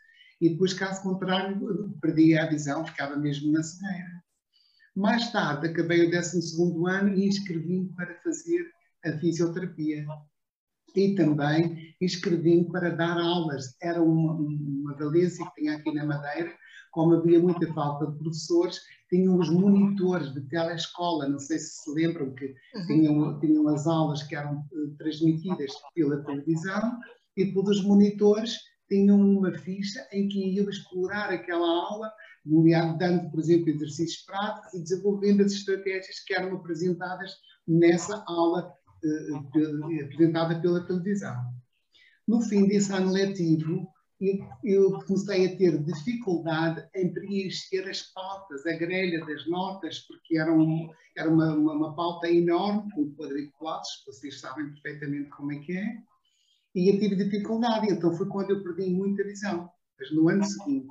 e 0.41 0.49
depois, 0.49 0.73
caso 0.73 1.03
contrário, 1.03 1.95
perdia 2.01 2.43
a 2.43 2.49
visão, 2.49 2.85
ficava 2.85 3.15
mesmo 3.15 3.51
na 3.51 3.63
cegueira. 3.63 4.23
Mais 4.95 5.31
tarde, 5.31 5.67
acabei 5.67 6.07
o 6.07 6.11
12 6.11 6.39
ano 6.89 7.13
e 7.15 7.27
inscrevi-me 7.27 7.93
para 7.95 8.19
fazer 8.21 8.69
a 9.05 9.11
fisioterapia. 9.19 10.05
E 10.95 11.15
também 11.15 11.95
inscrevi-me 12.01 12.69
para 12.71 12.89
dar 12.89 13.17
aulas. 13.17 13.75
Era 13.81 14.03
uma, 14.03 14.33
uma 14.33 14.95
valência 14.97 15.45
que 15.45 15.61
tinha 15.61 15.77
aqui 15.77 15.93
na 15.93 16.05
Madeira, 16.05 16.53
como 16.93 17.15
havia 17.15 17.39
muita 17.39 17.71
falta 17.73 18.05
de 18.05 18.17
professores, 18.19 18.79
tinham 19.09 19.37
os 19.37 19.49
monitores 19.49 20.31
de 20.33 20.41
telescola, 20.41 21.27
não 21.27 21.39
sei 21.39 21.57
se 21.57 21.83
se 21.83 21.91
lembram 21.91 22.33
que 22.35 22.45
uhum. 22.45 22.87
tinham, 22.87 23.39
tinham 23.39 23.67
as 23.67 23.85
aulas 23.87 24.23
que 24.23 24.35
eram 24.35 24.59
uh, 24.59 24.95
transmitidas 24.97 25.71
pela 25.93 26.23
televisão, 26.23 26.99
e 27.35 27.45
depois 27.45 27.79
os 27.79 27.83
monitores 27.83 28.59
tinham 28.87 29.19
uma 29.19 29.51
ficha 29.57 30.07
em 30.11 30.27
que 30.27 30.55
iam 30.55 30.69
explorar 30.69 31.31
aquela 31.31 31.67
aula, 31.67 32.11
dando, 32.99 33.31
por 33.31 33.39
exemplo, 33.39 33.69
exercícios 33.69 34.23
práticos 34.25 34.73
e 34.75 34.83
desenvolvendo 34.83 35.41
as 35.41 35.51
estratégias 35.51 36.19
que 36.19 36.35
eram 36.35 36.55
apresentadas 36.57 37.31
nessa 37.67 38.23
aula 38.27 38.71
uh, 39.03 40.05
apresentada 40.05 40.61
pela 40.61 40.85
televisão. 40.85 41.35
No 42.27 42.39
fim 42.41 42.67
desse 42.67 42.93
ano 42.93 43.11
letivo, 43.11 43.87
eu 44.63 44.99
comecei 45.05 45.47
a 45.47 45.57
ter 45.57 45.83
dificuldade 45.83 46.87
em 46.95 47.13
preencher 47.13 47.89
as 47.89 48.01
pautas, 48.13 48.65
a 48.65 48.73
grelha 48.73 49.25
das 49.25 49.47
notas, 49.47 49.99
porque 49.99 50.37
era, 50.37 50.53
um, 50.53 50.89
era 51.17 51.29
uma, 51.29 51.53
uma, 51.55 51.73
uma, 51.73 51.95
pauta 51.95 52.29
enorme, 52.29 52.91
com 52.93 53.13
quadriculados, 53.15 53.89
vocês 54.05 54.39
sabem 54.39 54.69
perfeitamente 54.69 55.29
como 55.29 55.51
é 55.51 55.59
que 55.59 55.77
é, 55.77 55.97
e 56.75 56.89
eu 56.89 56.99
tive 56.99 57.15
dificuldade, 57.15 57.91
então 57.91 58.15
foi 58.15 58.27
quando 58.27 58.49
eu 58.49 58.63
perdi 58.63 58.89
muita 58.89 59.23
visão. 59.23 59.69
Mas 59.99 60.11
no 60.11 60.27
ano 60.27 60.43
seguinte, 60.43 60.87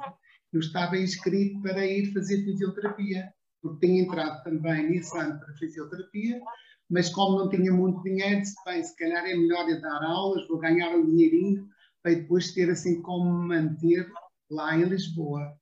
eu 0.53 0.61
estava 0.61 0.97
inscrito 0.97 1.61
para 1.61 1.85
ir 1.85 2.13
fazer 2.13 2.45
fisioterapia, 2.45 3.33
porque 3.61 3.87
tinha 3.87 4.03
entrado 4.03 4.43
também 4.45 4.91
nesse 4.91 5.17
ano 5.19 5.41
para 5.41 5.55
fisioterapia, 5.55 6.41
mas 6.89 7.09
como 7.09 7.39
não 7.39 7.49
tinha 7.49 7.73
muito 7.73 8.03
dinheiro, 8.03 8.41
disse, 8.41 8.55
bem, 8.65 8.83
se 8.83 8.95
calhar 8.97 9.25
é 9.25 9.35
melhor 9.35 9.69
eu 9.69 9.81
dar 9.81 10.05
aulas, 10.05 10.47
vou 10.47 10.59
ganhar 10.59 10.95
um 10.95 11.07
dinheirinho, 11.07 11.67
para 12.03 12.15
depois 12.15 12.53
ter 12.53 12.69
assim 12.71 13.01
como 13.01 13.31
manter 13.31 14.11
lá 14.51 14.77
em 14.77 14.85
Lisboa. 14.85 15.57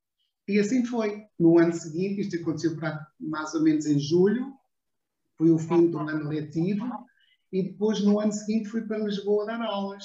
E 0.49 0.59
assim 0.59 0.85
foi. 0.85 1.23
No 1.39 1.59
ano 1.59 1.73
seguinte, 1.73 2.23
isto 2.23 2.37
aconteceu 2.37 2.77
para 2.77 3.07
mais 3.21 3.55
ou 3.55 3.63
menos 3.63 3.87
em 3.87 3.99
julho, 3.99 4.53
foi 5.37 5.51
o 5.51 5.59
fim 5.59 5.91
do 5.91 5.99
ano 5.99 6.29
letivo, 6.29 6.87
e 7.53 7.63
depois 7.65 8.01
no 8.03 8.19
ano 8.21 8.33
seguinte 8.33 8.69
fui 8.69 8.83
para 8.83 8.99
Lisboa 8.99 9.47
dar 9.47 9.61
aulas. 9.63 10.05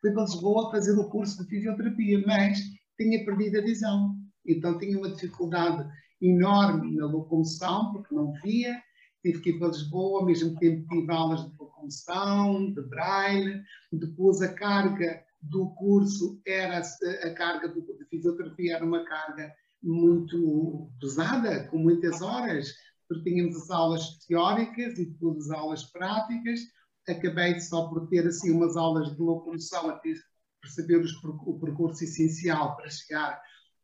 Fui 0.00 0.12
para 0.12 0.24
Lisboa 0.24 0.70
fazer 0.70 0.92
o 0.92 1.08
curso 1.08 1.42
de 1.42 1.48
fisioterapia, 1.48 2.22
mas 2.26 2.58
tinha 2.98 3.24
perdido 3.24 3.58
a 3.58 3.62
visão. 3.62 4.14
Então 4.46 4.78
tinha 4.78 4.98
uma 4.98 5.10
dificuldade 5.10 5.88
enorme 6.20 6.94
na 6.96 7.06
locomoção, 7.06 7.92
porque 7.92 8.14
não 8.14 8.32
via. 8.42 8.80
Tive 9.22 9.40
que 9.40 9.50
ir 9.50 9.58
para 9.58 9.68
Lisboa, 9.68 10.20
ao 10.20 10.26
mesmo 10.26 10.56
tempo 10.58 10.86
tive 10.88 11.12
aulas 11.12 11.44
de 11.44 11.58
locomoção, 11.58 12.72
de 12.72 12.82
braille, 12.82 13.62
depois 13.92 14.40
a 14.40 14.52
carga 14.52 15.25
do 15.42 15.70
curso 15.74 16.40
era 16.46 16.78
a 16.78 17.34
carga 17.34 17.68
de 17.68 17.82
fisioterapia 18.10 18.76
era 18.76 18.84
uma 18.84 19.04
carga 19.04 19.52
muito 19.82 20.90
pesada, 21.00 21.68
com 21.68 21.78
muitas 21.78 22.20
horas, 22.20 22.72
porque 23.08 23.30
tínhamos 23.30 23.56
as 23.56 23.70
aulas 23.70 24.18
teóricas 24.26 24.98
e 24.98 25.06
depois 25.06 25.44
as 25.44 25.50
aulas 25.50 25.84
práticas. 25.84 26.60
Acabei 27.08 27.60
só 27.60 27.88
por 27.88 28.08
ter 28.08 28.26
assim 28.26 28.50
umas 28.50 28.76
aulas 28.76 29.14
de 29.14 29.22
locomoção 29.22 29.88
até 29.90 30.12
perceber 30.60 30.98
os, 30.98 31.12
o 31.22 31.58
percurso 31.60 32.02
essencial 32.02 32.76
para 32.76 32.90
chegar 32.90 33.40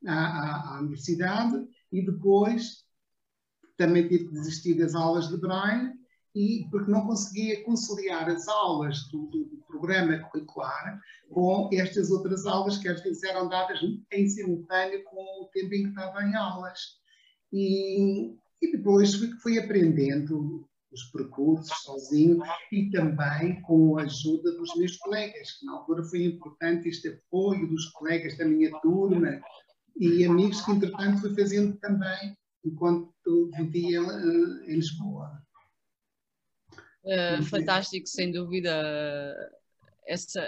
à, 0.06 0.12
à, 0.12 0.75
à, 0.75 0.80
universidade 0.80 1.64
e 1.92 2.04
depois 2.04 2.85
também 3.76 4.09
tive 4.09 4.26
que 4.26 4.32
desistir 4.32 4.75
das 4.75 4.94
aulas 4.94 5.28
de 5.28 5.37
Braille 5.37 5.92
e 6.35 6.66
porque 6.71 6.90
não 6.90 7.06
conseguia 7.06 7.62
conciliar 7.64 8.28
as 8.28 8.49
aulas 8.49 9.09
do, 9.11 9.26
do, 9.26 9.62
programa 9.73 10.19
curricular 10.31 11.00
com 11.31 11.71
estas 11.73 12.11
outras 12.11 12.47
aulas 12.47 12.76
que 12.79 12.88
às 12.88 13.02
vezes 13.02 13.23
eram 13.23 13.49
dadas 13.49 13.81
em 14.12 14.29
simultâneo 14.29 15.02
com 15.05 15.43
o 15.43 15.49
tempo 15.52 15.75
em 15.75 15.85
que 15.85 15.88
estava 15.88 16.23
em 16.23 16.35
aulas. 16.35 16.79
E, 17.52 18.37
e 18.61 18.73
depois 18.73 19.14
fui, 19.14 19.31
fui 19.41 19.59
aprendendo 19.59 20.69
os 20.93 21.05
percursos 21.05 21.75
sozinho 21.83 22.43
e 22.71 22.91
também 22.91 23.61
com 23.62 23.99
a 23.99 24.02
ajuda 24.02 24.52
dos 24.52 24.76
meus 24.76 24.97
colegas, 24.99 25.52
que 25.52 25.64
na 25.64 25.73
altura 25.73 26.05
foi 26.05 26.25
importante 26.25 26.88
este 26.88 27.09
apoio 27.09 27.67
dos 27.67 27.87
colegas 27.93 28.37
da 28.37 28.45
minha 28.45 28.71
turma 28.81 29.41
e 29.97 30.25
amigos 30.25 30.61
que, 30.62 30.73
entretanto, 30.73 31.21
fui 31.21 31.35
fazendo 31.35 31.76
também 31.79 32.37
enquanto 32.64 33.50
vivia 33.57 34.00
em 34.67 34.75
Lisboa. 34.75 35.43
Uh, 37.05 37.43
fantástico, 37.43 38.07
sem 38.07 38.31
dúvida. 38.31 39.35
Essa, 40.06 40.42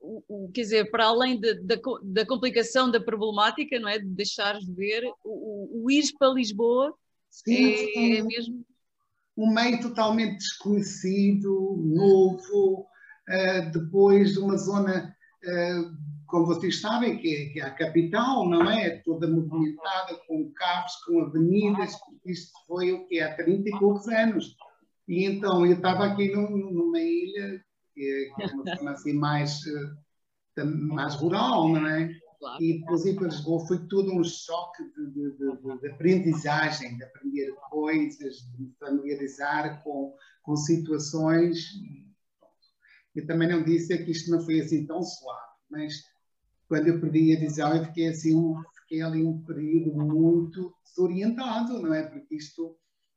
o, 0.00 0.22
o, 0.28 0.52
quer 0.52 0.62
dizer, 0.62 0.90
para 0.90 1.06
além 1.06 1.38
de, 1.38 1.54
da, 1.62 1.76
da 2.02 2.26
complicação 2.26 2.90
da 2.90 3.00
problemática, 3.00 3.78
não 3.78 3.88
é? 3.88 3.98
De 3.98 4.06
deixares 4.06 4.64
de 4.64 4.72
ver, 4.72 5.04
o, 5.24 5.84
o 5.84 5.90
ir 5.90 6.04
para 6.18 6.32
Lisboa 6.32 6.94
sim, 7.30 7.54
é, 7.54 8.18
é 8.18 8.22
mesmo. 8.22 8.64
Um 9.36 9.52
meio 9.52 9.80
totalmente 9.80 10.38
desconhecido, 10.38 11.76
novo, 11.84 12.86
uh, 13.28 13.70
depois 13.72 14.34
de 14.34 14.38
uma 14.38 14.56
zona, 14.56 15.14
uh, 15.44 15.96
como 16.26 16.46
vocês 16.46 16.80
sabem, 16.80 17.18
que 17.18 17.34
é, 17.34 17.46
que 17.52 17.60
é, 17.60 17.64
a 17.64 17.70
capital, 17.70 18.48
não 18.48 18.70
é? 18.70 19.02
Toda 19.04 19.26
movimentada, 19.26 20.16
com 20.28 20.52
carros, 20.52 20.94
com 21.04 21.20
avenidas, 21.20 21.92
isto 22.24 22.52
foi 22.66 22.92
o 22.92 23.06
que 23.06 23.20
há 23.20 23.34
30 23.34 23.68
e 23.68 23.78
poucos 23.78 24.06
anos 24.08 24.56
e 25.06 25.24
então 25.24 25.66
eu 25.66 25.74
estava 25.74 26.06
aqui 26.06 26.30
numa 26.32 26.98
ilha, 26.98 27.63
que 27.94 28.32
é, 28.38 28.44
é 28.44 28.46
uma 28.46 28.76
zona 28.76 28.90
assim 28.92 29.12
mais, 29.12 29.60
eh, 30.56 30.64
mais 30.64 31.14
rural, 31.14 31.68
não 31.68 31.86
é? 31.86 32.10
Claro. 32.38 32.62
E 32.62 32.78
depois 32.78 33.06
ir 33.06 33.14
para 33.16 33.28
Lisboa 33.28 33.66
foi 33.66 33.86
todo 33.86 34.12
um 34.12 34.22
choque 34.22 34.82
de, 34.82 35.06
de, 35.12 35.36
de, 35.38 35.80
de, 35.80 35.88
aprendizagem, 35.88 36.96
de 36.96 37.04
aprender 37.04 37.54
coisas, 37.70 38.36
de 38.36 38.62
me 38.62 38.74
familiarizar 38.78 39.82
com, 39.82 40.14
com 40.42 40.54
situações. 40.54 41.70
Eu 43.14 43.26
também 43.26 43.48
não 43.48 43.62
disse 43.62 43.96
que 44.04 44.10
isto 44.10 44.30
não 44.30 44.44
foi 44.44 44.60
assim 44.60 44.84
tão 44.84 45.02
suave, 45.02 45.54
mas 45.70 46.04
quando 46.68 46.88
eu 46.88 47.00
perdi 47.00 47.34
a 47.34 47.40
visão 47.40 47.74
eu 47.74 47.84
fiquei 47.86 48.08
assim, 48.08 48.54
fiquei 48.82 49.00
ali 49.00 49.24
um 49.24 49.40
período 49.42 49.94
muito 49.94 50.74
desorientado, 50.84 51.80
não 51.80 51.94
é? 51.94 52.02
Porque 52.02 52.34
isto 52.34 52.76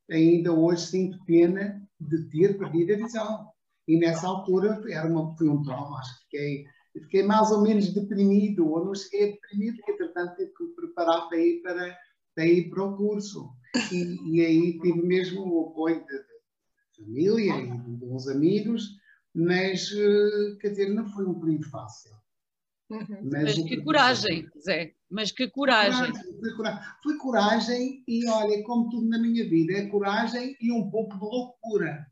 ainda 0.10 0.54
hoje 0.54 0.88
sinto 0.88 1.24
pena 1.26 1.86
de 2.00 2.30
ter 2.30 2.58
perdido 2.58 2.94
a 2.94 2.98
visão. 2.98 3.57
E 3.88 3.98
nessa 3.98 4.28
altura 4.28 4.82
era 4.90 5.08
uma, 5.08 5.36
foi 5.38 5.48
um 5.48 5.62
trauma, 5.62 6.00
acho 6.00 6.18
que 6.18 6.24
fiquei, 6.24 6.66
fiquei 6.94 7.24
mais 7.24 7.52
ou 7.52 7.62
menos 7.62 7.94
deprimido, 7.94 8.68
ou 8.70 8.86
não 8.86 8.96
cheguei 8.96 9.30
a 9.30 9.32
deprimir, 9.32 9.76
porque 9.76 9.92
entretanto 9.92 10.36
tive 10.36 10.54
que 10.54 10.64
me 10.64 10.76
preparar 10.76 11.28
para 11.30 11.38
ir 11.38 11.62
para, 11.62 11.98
para, 12.36 12.46
ir 12.46 12.70
para 12.70 12.84
o 12.84 12.98
curso. 12.98 13.50
E, 13.92 14.36
e 14.36 14.46
aí 14.46 14.80
tive 14.80 15.02
mesmo 15.02 15.42
o 15.42 15.70
apoio 15.70 16.04
de, 16.06 16.18
de 16.18 17.06
família 17.06 17.54
e 17.62 17.98
de 17.98 18.06
uns 18.06 18.28
amigos, 18.28 18.98
mas, 19.34 19.92
eh, 19.92 20.58
quer 20.60 20.70
dizer, 20.70 20.90
não 20.90 21.08
foi 21.08 21.26
um 21.26 21.40
período 21.40 21.70
fácil. 21.70 22.12
Uhum. 22.90 23.30
Mas, 23.32 23.58
mas 23.58 23.68
que 23.68 23.84
coragem, 23.84 24.50
Zé. 24.60 24.94
Mas 25.10 25.32
que 25.32 25.50
coragem. 25.50 26.14
Foi 26.40 26.56
coragem. 26.56 26.84
Foi 27.04 27.18
coragem 27.18 28.04
e 28.08 28.28
olha, 28.28 28.64
como 28.64 28.90
tudo 28.90 29.08
na 29.08 29.20
minha 29.20 29.48
vida, 29.48 29.74
é 29.74 29.88
coragem 29.88 30.56
e 30.60 30.72
um 30.72 30.90
pouco 30.90 31.14
de 31.14 31.24
loucura. 31.24 32.08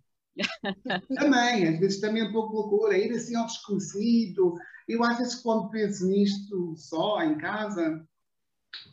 Também, 1.15 1.67
às 1.67 1.79
vezes 1.79 1.99
também 1.99 2.23
um 2.23 2.31
pouco 2.31 2.53
loucura, 2.53 2.97
ir 2.97 3.11
assim 3.11 3.35
ao 3.35 3.45
desconhecido. 3.45 4.55
Eu 4.87 5.03
às 5.03 5.17
vezes 5.17 5.35
quando 5.35 5.69
penso 5.69 6.07
nisto 6.07 6.75
só 6.75 7.21
em 7.21 7.37
casa, 7.37 8.05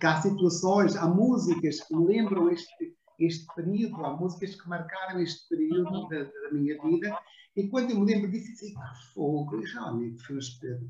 que 0.01 0.07
há 0.07 0.21
situações, 0.21 0.97
há 0.97 1.07
músicas 1.07 1.81
que 1.81 1.95
me 1.95 2.07
lembram 2.07 2.51
este, 2.51 2.97
este 3.19 3.47
período, 3.55 4.05
há 4.05 4.17
músicas 4.17 4.55
que 4.61 4.69
marcaram 4.69 5.21
este 5.21 5.49
período 5.49 6.09
da, 6.09 6.25
da 6.25 6.53
minha 6.53 6.81
vida 6.83 7.19
e 7.55 7.69
quando 7.69 7.91
eu 7.91 8.01
me 8.01 8.13
lembro 8.13 8.31
disso, 8.31 8.51
disse, 8.53 8.75
ah, 8.79 8.95
fogo, 9.13 9.61
realmente 9.61 10.23
foi 10.23 10.37
um, 10.37 10.41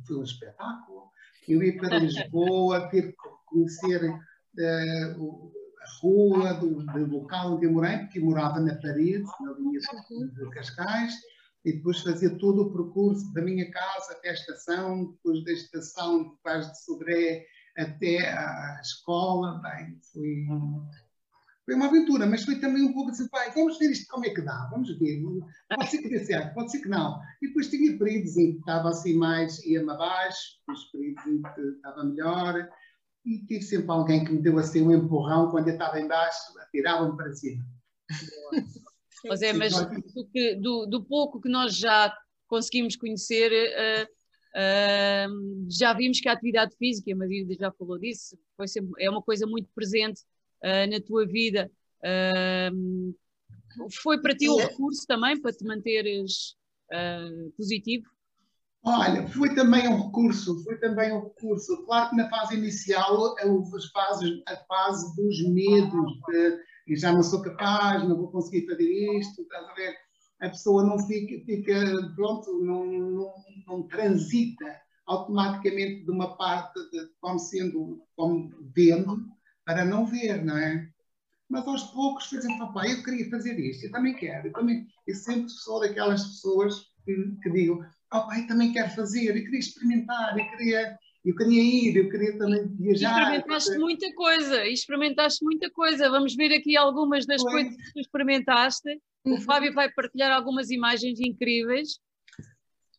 foi 0.07 0.17
um 0.17 0.23
espetáculo. 0.23 1.11
Eu 1.49 1.63
ir 1.63 1.77
para 1.77 1.99
Lisboa, 1.99 2.89
ter 2.89 3.11
que 3.11 3.17
conhecer 3.47 4.11
uh, 4.11 5.53
rua 6.01 6.55
do, 6.55 6.85
do, 6.85 7.07
local 7.07 7.55
onde 7.55 7.67
eu 7.67 7.73
morei, 7.73 7.99
porque 7.99 8.19
eu 8.19 8.25
morava 8.25 8.61
na 8.61 8.75
parede, 8.77 9.25
na 9.41 9.53
linha 9.59 9.81
de 9.81 10.51
Cascais, 10.51 11.15
e 11.65 11.73
depois 11.73 12.01
fazer 12.01 12.39
todo 12.39 12.63
o 12.63 12.73
percurso 12.73 13.33
da 13.33 13.43
minha 13.43 13.71
casa 13.71 14.13
até 14.13 14.31
a 14.31 14.35
estação, 14.35 15.13
depois 15.13 15.45
da 15.45 15.53
estação 15.53 16.25
de 16.25 16.37
Paz 16.43 16.71
de 16.71 16.85
Sobré 16.85 17.47
até 17.77 18.29
a 18.29 18.81
escola. 18.83 19.61
Bem, 19.63 19.99
foi, 20.13 20.47
foi 21.65 21.75
uma 21.75 21.87
aventura, 21.87 22.27
mas 22.27 22.45
foi 22.45 22.59
também 22.59 22.83
um 22.83 22.93
pouco 22.93 23.11
assim, 23.11 23.29
pai, 23.29 23.51
vamos 23.53 23.79
ver 23.79 23.93
isto 23.93 24.09
como 24.09 24.27
é 24.27 24.31
que 24.31 24.43
dá, 24.43 24.69
vamos 24.71 24.99
ver. 24.99 25.23
Pode 25.69 25.91
ser 25.91 25.99
que 25.99 26.09
dê 26.09 26.25
certo, 26.25 26.55
pode 26.55 26.71
ser 26.71 26.81
que 26.81 26.89
não. 26.89 27.21
E 27.41 27.47
depois 27.47 27.71
tinha 27.71 27.97
períodos 27.97 28.37
em 28.37 28.53
que 28.55 28.59
estava 28.59 28.89
assim 28.89 29.15
mais, 29.17 29.65
ia-me 29.65 29.91
abaixo, 29.91 30.59
os 30.69 30.85
períodos 30.87 31.27
em 31.27 31.43
que 31.43 31.61
estava 31.77 32.05
melhor. 32.05 32.69
E 33.25 33.39
tive 33.47 33.63
sempre 33.63 33.91
alguém 33.91 34.25
que 34.25 34.33
me 34.33 34.43
deu 34.43 34.59
assim 34.59 34.83
um 34.83 34.93
empurrão 34.93 35.51
quando 35.51 35.69
eu 35.69 35.75
estava 35.75 36.01
embaixo, 36.01 36.59
atiravam-me 36.59 37.17
para 37.17 37.33
cima. 37.33 37.65
Pois 39.25 39.41
é, 39.41 39.53
mas 39.53 39.73
do, 39.73 40.27
que, 40.33 40.57
do, 40.57 40.85
do, 40.87 41.05
pouco 41.05 41.41
que 41.41 41.49
nós 41.49 41.77
já 41.77 42.13
conseguimos 42.49 42.97
conhecer, 42.97 43.53
uh, 43.53 44.05
uh, 44.59 45.67
já 45.71 45.95
vimos 45.95 46.21
que 46.21 46.29
a 46.29 46.33
atividade 46.33 46.75
física, 46.77 47.13
a 47.13 47.17
Maria 47.17 47.47
já 47.57 47.71
falou 47.71 47.99
disso, 47.99 48.37
foi 48.57 48.67
sempre, 48.67 48.93
é 48.99 49.09
uma 49.09 49.23
coisa 49.23 49.47
muito 49.47 49.69
presente 49.75 50.23
uh, 50.65 50.91
na 50.91 51.01
tua 51.01 51.25
vida. 51.25 51.71
Foi 54.03 54.21
para 54.21 54.35
ti 54.35 54.51
um 54.51 54.57
recurso 54.57 55.07
também 55.07 55.41
para 55.41 55.53
te 55.53 55.65
manteres 55.65 56.57
positivo? 57.57 58.12
Olha, 58.85 59.29
foi 59.29 59.55
também 59.55 59.89
um 59.89 60.07
recurso, 60.07 60.63
foi 60.65 60.77
também 60.79 61.13
um 61.13 61.25
recurso. 61.25 61.85
Claro 61.85 62.11
que 62.11 62.17
na 62.17 62.29
fase 62.29 62.57
inicial 62.57 63.17
houve 63.45 63.77
as 63.77 63.87
fases, 63.87 64.43
a 64.49 64.57
fase 64.67 65.15
dos 65.15 65.49
medos, 65.51 66.13
de, 66.29 66.97
já 66.97 67.13
não 67.13 67.23
sou 67.23 67.43
capaz, 67.43 68.03
não 68.09 68.17
vou 68.17 68.33
conseguir 68.33 68.67
fazer 68.67 69.19
isto, 69.19 69.43
estás 69.43 69.69
a 69.69 69.75
ver? 69.75 69.95
a 70.43 70.51
pessoa 70.51 70.85
não 70.85 70.99
fica, 70.99 71.45
fica 71.47 72.13
pronto, 72.17 72.53
não, 72.65 72.85
não, 72.85 73.35
não 73.67 73.83
transita 73.85 74.81
automaticamente 75.07 76.05
de 76.05 76.11
uma 76.11 76.37
parte 76.37 76.79
de, 76.91 77.09
como 77.21 77.39
sendo, 77.39 78.05
como 78.17 78.51
vendo, 78.75 79.25
para 79.65 79.85
não 79.85 80.05
ver, 80.05 80.45
não 80.45 80.59
é? 80.59 80.89
Mas 81.49 81.67
aos 81.67 81.85
poucos 81.85 82.27
fazem, 82.27 82.59
papai, 82.59 82.93
eu 82.93 83.05
queria 83.05 83.31
fazer 83.31 83.59
isto, 83.59 83.87
eu 83.87 83.93
também 83.93 84.15
quero, 84.15 84.49
eu 84.49 84.53
também, 84.53 84.87
eu 85.07 85.15
sempre 85.15 85.49
sou 85.49 85.81
daquelas 85.81 86.25
pessoas 86.25 86.91
que, 87.05 87.15
que 87.41 87.51
digo, 87.51 87.85
papai, 88.13 88.47
também 88.47 88.73
quero 88.73 88.91
fazer, 88.91 89.31
eu 89.31 89.43
queria 89.43 89.59
experimentar, 89.59 90.39
eu 90.39 90.51
queria, 90.51 90.99
eu 91.25 91.35
queria 91.35 91.63
ir, 91.63 91.97
eu 91.97 92.11
queria 92.11 92.37
também 92.37 92.69
viajar. 92.77 93.19
Experimentaste 93.19 93.79
muita 93.79 94.15
coisa, 94.15 94.67
experimentaste 94.67 95.45
muita 95.45 95.71
coisa. 95.71 96.11
Vamos 96.11 96.37
ver 96.37 96.53
aqui 96.53 96.77
algumas 96.77 97.25
das 97.25 97.41
Foi. 97.41 97.51
coisas 97.51 97.77
que 97.77 97.93
tu 97.95 98.01
experimentaste. 98.01 99.01
O 99.25 99.31
uhum. 99.31 99.41
Fábio 99.41 99.73
vai 99.73 99.91
partilhar 99.91 100.31
algumas 100.31 100.71
imagens 100.71 101.19
incríveis. 101.21 101.99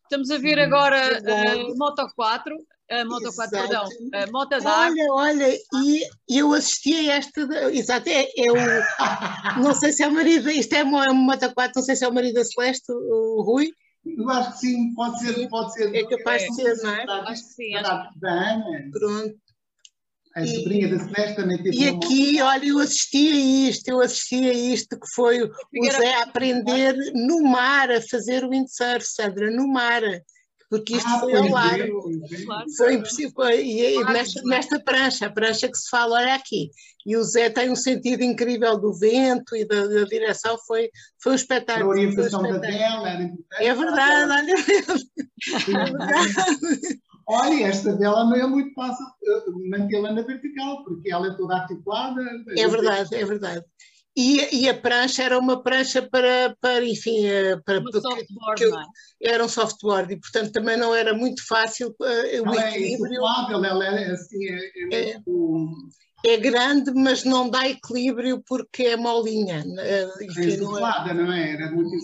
Estamos 0.02 0.30
a 0.30 0.38
ver 0.38 0.58
agora 0.58 1.18
a 1.18 1.56
uh, 1.56 1.78
Moto 1.78 2.06
4, 2.14 2.56
a 2.90 3.04
Moto 3.04 3.28
Exato. 3.28 3.50
4, 3.50 3.60
perdão, 3.60 3.88
a 4.12 4.30
Moto 4.30 4.62
Dark. 4.62 4.92
Olha, 4.92 5.12
olha, 5.12 5.58
e 5.82 6.02
eu 6.28 6.52
assisti 6.52 6.94
a 6.94 7.14
esta, 7.14 7.40
exato, 7.72 8.08
é, 8.08 8.28
é 8.36 8.52
o, 8.52 8.54
não 9.62 9.74
sei 9.74 9.92
se 9.92 10.02
é 10.02 10.08
o 10.08 10.12
marido, 10.12 10.50
isto 10.50 10.74
é 10.74 10.82
uma 10.82 11.12
Moto 11.12 11.52
4, 11.54 11.72
não 11.76 11.82
sei 11.82 11.96
se 11.96 12.04
é 12.04 12.08
o 12.08 12.12
marido 12.12 12.34
da 12.34 12.44
Celeste, 12.44 12.92
o 12.92 13.42
Rui. 13.42 13.70
Eu 14.06 14.30
acho 14.30 14.52
que 14.52 14.58
sim, 14.58 14.94
pode 14.94 15.18
ser, 15.20 15.48
pode 15.48 15.72
ser. 15.72 15.94
É 15.94 16.06
capaz 16.06 16.42
de 16.42 16.54
ser, 16.54 16.76
não 16.82 16.94
é? 16.94 17.04
Acho 17.08 17.42
que 17.42 17.54
sim. 17.54 17.74
Acho. 17.74 18.18
Da 18.18 18.30
Ana. 18.30 18.90
Pronto. 18.92 19.44
A 20.36 20.44
sobrinha 20.44 20.88
da 20.88 20.98
Celeste 20.98 21.36
também 21.36 21.62
teve 21.62 21.76
E 21.76 21.88
aqui, 21.88 22.42
olha, 22.42 22.66
eu 22.66 22.80
assisti 22.80 23.28
a 23.28 23.68
isto, 23.70 23.88
eu 23.88 24.00
assisti 24.00 24.50
a 24.50 24.52
isto, 24.52 24.98
que 24.98 25.06
foi 25.14 25.40
o 25.44 25.50
Zé 25.92 26.14
a 26.14 26.24
aprender 26.24 26.96
no 27.14 27.44
mar 27.44 27.88
a 27.88 28.02
fazer 28.02 28.44
o 28.44 28.50
windsurf, 28.50 29.06
Sandra, 29.06 29.48
no 29.48 29.68
mar 29.68 30.02
porque 30.70 30.96
isto 30.96 31.08
ah, 31.08 31.20
foi 31.20 31.34
ao 31.34 31.48
largo. 31.48 32.02
Foi 32.76 32.94
impossível. 32.94 33.50
E, 33.50 33.96
e 33.96 34.04
nesta, 34.04 34.42
nesta, 34.44 34.80
prancha, 34.80 35.26
a 35.26 35.30
prancha 35.30 35.68
que 35.68 35.78
se 35.78 35.88
fala, 35.88 36.16
olha 36.16 36.34
aqui. 36.34 36.70
E 37.06 37.16
o 37.16 37.22
Zé 37.22 37.50
tem 37.50 37.70
um 37.70 37.76
sentido 37.76 38.22
incrível 38.22 38.78
do 38.78 38.92
vento 38.94 39.54
e 39.54 39.64
da, 39.66 39.86
da 39.86 40.04
direção, 40.04 40.56
foi, 40.66 40.88
foi 41.22 41.32
um 41.32 41.36
espetáculo. 41.36 41.86
A 41.86 41.88
orientação 41.88 42.40
um 42.40 42.46
espetáculo. 42.46 42.60
da 42.60 42.78
vela 42.78 43.10
era 43.10 43.22
importante. 43.22 43.64
É 43.64 43.74
verdade, 43.74 44.32
olha. 44.32 44.54
É 45.68 45.84
verdade. 45.84 47.00
Olha, 47.26 47.66
esta 47.66 47.96
vela 47.96 48.24
não 48.24 48.36
é 48.36 48.46
muito 48.46 48.74
fácil 48.74 49.04
eh, 49.26 49.44
mantê-la 49.70 50.12
na 50.12 50.22
vertical, 50.22 50.84
porque 50.84 51.10
ela 51.10 51.28
é 51.28 51.34
toda 51.34 51.56
articulada. 51.56 52.22
É 52.56 52.68
verdade, 52.68 53.14
é 53.14 53.24
verdade. 53.24 53.64
E, 54.16 54.62
e, 54.62 54.68
a 54.68 54.74
prancha 54.74 55.24
era 55.24 55.36
uma 55.36 55.60
prancha 55.60 56.00
para, 56.00 56.56
para 56.60 56.84
enfim, 56.84 57.26
eh, 57.26 57.56
para, 57.64 57.80
uma 57.80 57.90
softboard, 57.90 58.56
que, 58.56 58.64
é? 58.64 59.32
era 59.32 59.44
um 59.44 59.48
softboard 59.48 60.12
e, 60.12 60.20
portanto, 60.20 60.52
também 60.52 60.76
não 60.76 60.94
era 60.94 61.12
muito 61.12 61.44
fácil 61.44 61.88
uh, 61.88 62.48
o 62.48 62.54
é 62.54 62.70
equilíbrio. 62.70 63.20
É 63.20 63.66
ela 63.66 63.84
é 63.86 64.10
assim, 64.12 64.44
é, 64.44 64.60
é, 64.92 65.10
é, 65.10 65.18
muito... 65.26 65.88
é, 66.24 66.36
grande, 66.36 66.92
mas 66.94 67.24
não 67.24 67.50
dá 67.50 67.68
equilíbrio 67.68 68.40
porque 68.46 68.84
é 68.84 68.96
molinha. 68.96 69.64
Enfim, 70.22 70.42
é 70.42 70.46
insuflada, 70.46 71.12
não, 71.12 71.24
não 71.24 71.32
é? 71.32 71.52
Era 71.54 71.72
muito 71.72 71.96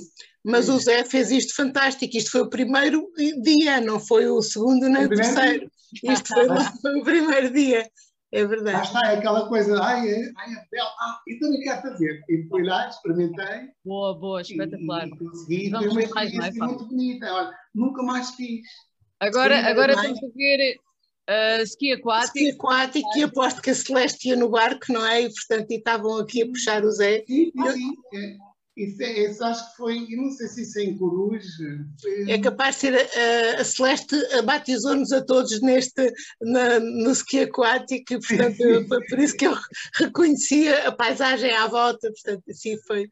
mas 0.43 0.69
o 0.69 0.79
Zé 0.79 1.05
fez 1.05 1.31
isto 1.31 1.55
fantástico. 1.55 2.17
Isto 2.17 2.31
foi 2.31 2.41
o 2.43 2.49
primeiro 2.49 3.07
dia, 3.43 3.81
não 3.81 4.01
foi 4.01 4.27
o 4.27 4.41
segundo 4.43 4.89
nem 4.89 5.05
o 5.05 5.09
terceiro. 5.09 5.71
Isto 6.03 6.29
foi, 6.29 6.47
foi, 6.81 6.99
o 6.99 7.05
primeiro 7.05 7.53
dia. 7.53 7.89
É 8.33 8.45
verdade. 8.45 8.77
Lá 8.77 8.83
está, 8.83 9.13
é 9.13 9.17
aquela 9.17 9.49
coisa, 9.49 9.83
ai, 9.83 10.09
é, 10.09 10.33
ai, 10.37 10.53
é 10.53 10.67
bela, 10.71 10.89
ah, 11.01 11.21
eu 11.27 11.39
também 11.41 11.61
quero 11.63 11.83
fazer. 11.83 12.25
E 12.29 12.47
fui 12.49 12.63
lá, 12.63 12.89
experimentei. 12.89 13.71
Boa, 13.85 14.17
boa, 14.17 14.41
espetacular. 14.41 15.09
E, 15.09 15.11
e 15.11 15.19
consegui, 15.19 15.71
foi 15.71 15.89
uma 15.89 16.03
experiência 16.03 16.65
muito 16.65 16.87
bonita. 16.87 17.33
Olha, 17.33 17.55
nunca 17.75 18.03
mais 18.03 18.31
fiz. 18.31 18.67
Agora, 19.19 19.69
agora 19.69 20.01
temos 20.01 20.21
que 20.21 20.29
ver 20.29 20.77
uh, 21.29 21.63
ski 21.65 21.93
aquático. 21.93 22.39
Ski 22.39 22.51
aquático, 22.51 23.19
e 23.19 23.23
aposto 23.25 23.61
que 23.61 23.71
a 23.71 23.75
Celeste 23.75 24.29
ia 24.29 24.37
no 24.37 24.49
barco, 24.49 24.93
não 24.93 25.05
é? 25.05 25.23
E, 25.23 25.35
portanto, 25.35 25.71
e 25.71 25.75
estavam 25.75 26.19
aqui 26.19 26.43
a 26.43 26.47
puxar 26.47 26.85
o 26.85 26.91
Zé. 26.93 27.25
Sim, 27.27 27.51
sim, 27.53 27.73
sim. 27.73 27.97
É. 28.15 28.50
Isso, 28.81 29.03
é, 29.03 29.31
isso 29.31 29.45
acho 29.45 29.71
que 29.71 29.77
foi, 29.77 30.07
eu 30.09 30.23
não 30.23 30.31
sei 30.31 30.49
se 30.49 30.63
isso 30.63 30.79
é 30.79 30.85
em 30.85 30.97
Coruja. 30.97 31.87
É 32.27 32.39
capaz 32.39 32.77
de 32.77 32.81
ser 32.81 32.95
a, 32.95 33.61
a 33.61 33.65
Celeste 33.65 34.17
batizou-nos 34.43 35.13
a 35.13 35.21
todos 35.23 35.61
neste, 35.61 36.11
na, 36.41 36.81
no 36.81 37.11
ski 37.11 37.41
aquático, 37.41 38.15
e, 38.15 38.21
portanto, 38.21 38.89
foi 38.89 39.05
por 39.07 39.19
isso 39.19 39.37
que 39.37 39.47
eu 39.47 39.55
reconhecia 39.97 40.89
a 40.89 40.93
paisagem 40.93 41.55
à 41.55 41.67
volta, 41.67 42.11
portanto, 42.11 42.43
assim 42.49 42.79
foi. 42.87 43.07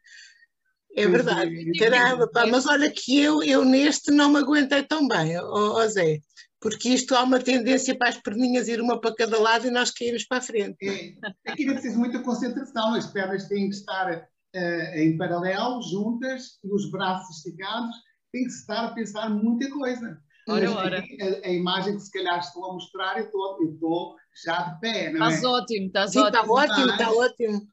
É 0.96 1.06
verdade, 1.06 1.70
caramba, 1.78 2.26
pá, 2.32 2.46
mas 2.46 2.64
olha 2.64 2.90
que 2.90 3.20
eu, 3.20 3.42
eu 3.42 3.62
neste 3.62 4.10
não 4.10 4.32
me 4.32 4.38
aguentei 4.38 4.82
tão 4.82 5.06
bem, 5.06 5.38
ó, 5.38 5.82
ó 5.82 5.86
Zé, 5.86 6.18
porque 6.58 6.88
isto 6.88 7.14
há 7.14 7.22
uma 7.22 7.38
tendência 7.38 7.94
para 7.96 8.08
as 8.08 8.16
perninhas 8.16 8.68
ir 8.68 8.80
uma 8.80 8.98
para 8.98 9.14
cada 9.14 9.38
lado 9.38 9.66
e 9.66 9.70
nós 9.70 9.90
caímos 9.90 10.24
para 10.24 10.38
a 10.38 10.42
frente. 10.42 10.76
É, 10.82 11.52
aqui 11.52 11.68
é 11.68 11.72
preciso 11.74 11.98
muita 11.98 12.20
concentração, 12.20 12.94
as 12.94 13.06
pernas 13.06 13.46
têm 13.46 13.68
que 13.68 13.76
estar 13.76 14.26
em 14.54 15.16
paralelo, 15.16 15.82
juntas, 15.82 16.58
os 16.64 16.90
braços 16.90 17.36
esticados, 17.36 17.94
tem 18.32 18.44
que 18.44 18.50
estar 18.50 18.84
a 18.86 18.92
pensar 18.92 19.30
muita 19.30 19.70
coisa. 19.70 20.18
Ora, 20.48 20.70
ora. 20.70 20.98
A, 20.98 21.46
a, 21.46 21.50
imagem 21.50 21.94
que 21.94 22.02
se 22.02 22.10
calhar 22.10 22.38
estou 22.38 22.70
a 22.70 22.72
mostrar, 22.72 23.18
eu 23.18 23.26
estou, 23.26 23.58
eu 23.60 23.72
estou 23.74 24.16
já 24.44 24.62
de 24.62 24.80
pé, 24.80 25.12
não 25.12 25.28
estás 25.28 25.44
é? 25.44 25.46
Ótimo, 25.46 25.86
estás 25.86 26.10
Sim, 26.12 26.18
ótimo, 26.20 26.38
está 26.38 26.52
ótimo, 26.52 26.90
está 26.90 27.12
ótimo. 27.12 27.68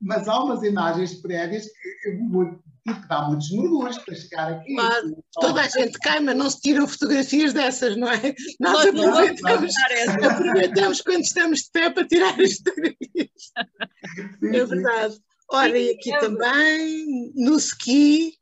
Mas 0.00 0.28
há 0.28 0.42
umas 0.42 0.62
imagens 0.62 1.14
prévias 1.20 1.66
que, 1.66 2.10
que, 2.12 2.94
que 2.94 3.08
dá 3.08 3.22
muitos 3.22 3.50
mergulhos 3.50 3.98
para 3.98 4.14
chegar 4.14 4.52
aqui. 4.52 4.74
Claro, 4.74 5.24
toda 5.32 5.60
a 5.60 5.68
gente 5.68 5.98
cai, 5.98 6.20
mas 6.20 6.36
não 6.36 6.48
se 6.48 6.60
tiram 6.60 6.86
fotografias 6.86 7.52
dessas, 7.52 7.96
não 7.96 8.08
é? 8.08 8.34
Nós 8.60 8.86
aproveitamos, 8.86 9.74
aproveitamos 10.24 11.00
quando 11.02 11.22
estamos 11.22 11.60
de 11.60 11.70
pé 11.72 11.90
para 11.90 12.06
tirar 12.06 12.40
as 12.40 12.54
fotografias. 12.54 13.30
Sim, 14.40 14.56
é 14.56 14.64
verdade. 14.64 15.18
Ora, 15.52 15.76
e 15.78 15.90
aqui 15.90 16.10
também, 16.20 17.32
no 17.34 17.56
ski, 17.56 18.34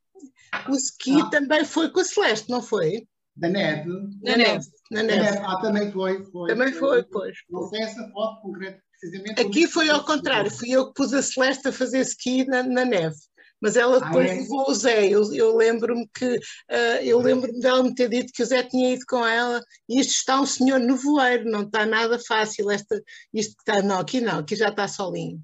o 0.68 0.74
ski 0.74 1.20
ah. 1.20 1.30
também 1.30 1.64
foi 1.64 1.90
com 1.90 2.00
a 2.00 2.04
Celeste, 2.04 2.50
não 2.50 2.62
foi? 2.62 3.06
Da 3.36 3.48
neve. 3.48 3.88
Na, 4.22 4.36
neve. 4.36 4.66
Na 4.90 5.02
neve. 5.02 5.22
neve. 5.22 5.38
Ah, 5.38 5.60
também 5.60 5.92
foi. 5.92 6.24
foi 6.26 6.48
também 6.48 6.72
foi, 6.72 7.02
pois. 7.04 7.36
Não 7.48 7.68
sei 7.68 7.82
essa 7.82 8.08
foto 8.10 8.42
concreta, 8.42 8.82
precisamente. 8.90 9.40
Aqui 9.40 9.66
foi 9.66 9.88
ao 9.88 10.04
contrário, 10.04 10.50
fui 10.50 10.70
eu 10.70 10.88
que 10.88 10.94
pus 10.94 11.14
a 11.14 11.22
Celeste 11.22 11.68
a 11.68 11.72
fazer 11.72 12.00
ski 12.00 12.44
na, 12.44 12.62
na 12.62 12.84
neve. 12.84 13.16
Mas 13.60 13.76
ela 13.76 14.00
depois 14.00 14.30
ah, 14.30 14.34
é? 14.34 14.38
levou 14.38 14.70
o 14.70 14.74
Zé. 14.74 15.08
Eu, 15.08 15.34
eu 15.34 15.56
lembro-me 15.56 16.08
que 16.14 16.36
uh, 16.36 17.02
eu 17.02 17.18
lembro-me 17.20 17.58
dela 17.60 17.82
me 17.82 17.94
ter 17.94 18.08
dito 18.08 18.32
que 18.32 18.42
o 18.42 18.46
Zé 18.46 18.62
tinha 18.62 18.94
ido 18.94 19.04
com 19.08 19.26
ela 19.26 19.60
e 19.88 19.98
isto 19.98 20.12
está 20.12 20.40
um 20.40 20.46
senhor 20.46 20.78
nevoeiro, 20.78 21.50
não 21.50 21.62
está 21.62 21.84
nada 21.84 22.18
fácil. 22.20 22.70
Esta, 22.70 23.02
isto 23.34 23.56
está, 23.58 23.82
não, 23.82 23.98
aqui 23.98 24.20
não, 24.20 24.38
aqui 24.38 24.54
já 24.54 24.68
está 24.68 24.86
solinho. 24.86 25.42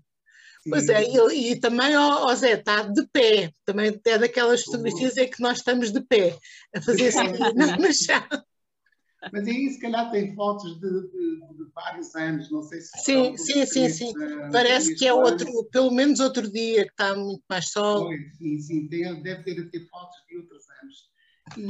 Pois 0.68 0.88
é, 0.88 1.02
e, 1.04 1.52
e 1.52 1.60
também, 1.60 1.96
ó, 1.96 2.26
ó, 2.26 2.34
Zé, 2.34 2.52
está 2.52 2.82
de 2.82 3.06
pé, 3.12 3.52
também 3.64 4.00
é 4.06 4.18
daquelas 4.18 4.62
fotografias 4.62 5.16
em 5.16 5.28
que 5.28 5.42
nós 5.42 5.58
estamos 5.58 5.92
de 5.92 6.00
pé, 6.00 6.38
a 6.74 6.80
fazer 6.80 7.08
assim 7.08 7.18
no 7.80 7.92
chão. 7.92 8.44
Mas 9.32 9.46
aí, 9.46 9.70
se 9.70 9.80
calhar, 9.80 10.10
tem 10.10 10.34
fotos 10.34 10.78
de, 10.80 10.90
de, 10.90 11.40
de 11.56 11.70
vários 11.74 12.14
anos, 12.14 12.50
não 12.50 12.62
sei 12.62 12.80
se. 12.80 12.90
Sim, 12.98 13.36
sim, 13.36 13.66
sim, 13.66 13.88
sim. 13.88 14.10
Uh, 14.10 14.52
Parece 14.52 14.94
que 14.94 15.06
é 15.06 15.12
outro, 15.12 15.46
pelo 15.70 15.90
menos 15.90 16.20
outro 16.20 16.50
dia, 16.50 16.84
que 16.84 16.90
está 16.90 17.14
muito 17.14 17.42
mais 17.48 17.70
sol. 17.70 18.10
Sim, 18.38 18.58
sim, 18.58 18.88
tem, 18.88 19.22
deve 19.22 19.42
ter, 19.42 19.70
ter 19.70 19.88
fotos 19.88 20.16
de 20.28 20.36
outros 20.36 20.64
anos. 20.82 21.14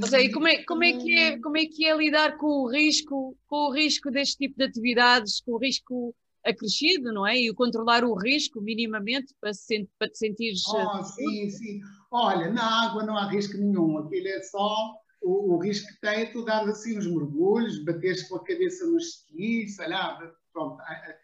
Mas 0.01 0.15
aí, 0.15 0.31
como 0.31 0.49
é, 0.49 0.65
como, 0.65 0.85
é 0.85 0.93
que 0.93 1.19
é, 1.19 1.39
como 1.41 1.57
é 1.57 1.67
que 1.67 1.85
é 1.85 1.97
lidar 1.97 2.37
com 2.39 2.47
o 2.47 2.71
risco, 2.71 3.37
com 3.47 3.69
o 3.69 3.73
risco 3.73 4.11
deste 4.11 4.39
tipo 4.39 4.57
de 4.57 4.65
atividades, 4.65 5.41
com 5.41 5.53
o 5.53 5.59
risco 5.59 6.15
acrescido, 6.45 7.13
não 7.13 7.27
é? 7.27 7.39
E 7.39 7.51
o 7.51 7.55
controlar 7.55 8.05
o 8.05 8.15
risco 8.15 8.61
minimamente 8.61 9.35
para, 9.41 9.53
se, 9.55 9.89
para 9.99 10.09
te 10.09 10.19
sentir. 10.19 10.55
Oh, 10.69 11.03
sim, 11.03 11.51
sim. 11.51 11.81
Olha, 12.11 12.51
na 12.51 12.85
água 12.85 13.03
não 13.05 13.17
há 13.17 13.27
risco 13.29 13.57
nenhum, 13.57 13.99
aquilo 13.99 14.29
é 14.29 14.43
só. 14.43 14.95
O, 15.23 15.55
o 15.55 15.59
risco 15.59 15.89
que 15.89 16.01
tem 16.01 16.23
é 16.23 16.27
tu 16.27 16.45
dar 16.45 16.69
assim 16.69 16.99
uns 16.99 17.07
mergulhos, 17.07 17.83
bateres 17.83 18.29
com 18.29 18.37
a 18.37 18.45
cabeça 18.45 18.87
no 18.87 18.99
esqui, 18.99 19.67
sei 19.69 19.89
lá, 19.89 20.19
pronto, 20.53 20.81
há, 20.81 21.17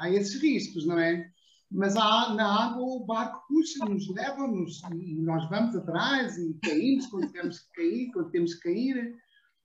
há 0.00 0.10
esses 0.10 0.40
riscos, 0.42 0.84
não 0.84 0.98
é? 0.98 1.30
Mas 1.70 1.96
há, 1.96 2.34
na 2.34 2.64
água 2.64 2.82
o 2.82 3.04
barco 3.04 3.46
puxa-nos, 3.46 4.08
leva-nos 4.08 4.82
e 4.94 5.20
nós 5.20 5.48
vamos 5.50 5.76
atrás 5.76 6.38
e 6.38 6.58
caímos 6.64 7.06
quando 7.06 7.30
temos 7.30 7.60
que 7.60 7.72
cair, 7.74 8.12
quando 8.12 8.30
temos 8.30 8.54
que 8.54 8.62
cair. 8.62 9.14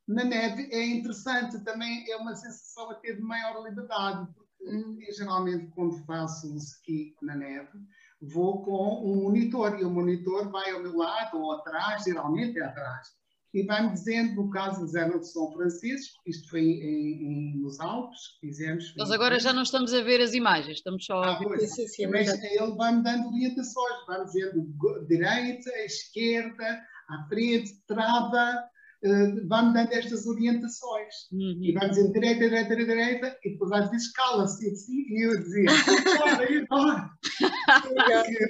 Na 0.06 0.26
neve 0.26 0.68
é 0.70 0.86
interessante, 0.86 1.64
também 1.64 2.06
é 2.12 2.18
uma 2.18 2.36
sensação 2.36 2.92
até 2.92 3.14
de 3.14 3.22
maior 3.22 3.64
liberdade, 3.64 4.28
Hum, 4.66 4.98
geralmente, 5.18 5.68
quando 5.76 6.04
faço 6.06 6.56
ski 6.58 7.16
na 7.22 7.36
neve, 7.36 7.80
vou 8.22 8.64
com 8.64 9.04
um 9.06 9.24
monitor 9.24 9.80
e 9.80 9.84
o 9.84 9.90
monitor 9.90 10.50
vai 10.50 10.72
ao 10.72 10.82
meu 10.82 10.96
lado 10.96 11.38
ou 11.38 11.52
atrás, 11.54 12.04
geralmente 12.04 12.58
é 12.60 12.64
atrás. 12.64 13.08
e 13.54 13.64
vai-me 13.64 13.94
dizendo, 13.94 14.36
no 14.36 14.50
caso 14.50 14.82
eles 14.82 14.96
eram 14.96 15.20
de 15.20 15.32
São 15.32 15.52
Francisco, 15.52 16.20
isto 16.26 16.50
foi 16.50 16.62
em, 16.62 17.54
em, 17.54 17.58
nos 17.62 17.80
Alpes, 17.80 18.20
fizemos. 18.42 18.96
Nós 18.98 19.12
agora 19.12 19.40
já 19.40 19.54
não 19.54 19.62
estamos 19.62 19.94
a 19.94 20.02
ver 20.02 20.22
as 20.22 20.34
imagens, 20.34 20.78
estamos 20.78 21.06
só 21.06 21.22
a 21.22 21.36
ah, 21.36 21.40
ver. 21.40 21.60
Sim, 21.68 21.88
sim, 21.88 22.08
mas 22.08 22.30
ele 22.30 22.76
vai-me 22.76 23.04
dando 23.04 23.28
orientações, 23.28 24.06
vai-me 24.08 24.26
dizendo 24.26 25.06
direita, 25.08 25.70
esquerda, 25.86 26.84
à 27.10 27.28
frente, 27.28 27.80
trava, 27.86 28.64
uh, 29.06 29.48
vai-me 29.48 29.74
dando 29.74 29.92
estas 29.94 30.26
orientações. 30.26 31.14
Uhum. 31.32 31.60
E 31.62 31.74
vai-me 31.74 31.90
dizendo 31.90 32.14
direita, 32.14 32.40
direita, 32.40 32.76
direita, 32.76 33.38
e 33.44 33.52
depois 33.52 33.72
às 33.72 33.90
vezes 33.90 34.12
cala-se 34.12 34.70
assim, 34.70 35.06
e 35.10 35.26
eu 35.26 35.40
dizia, 35.40 35.70
agora, 36.16 36.52
e 36.52 36.58
agora? 36.58 37.10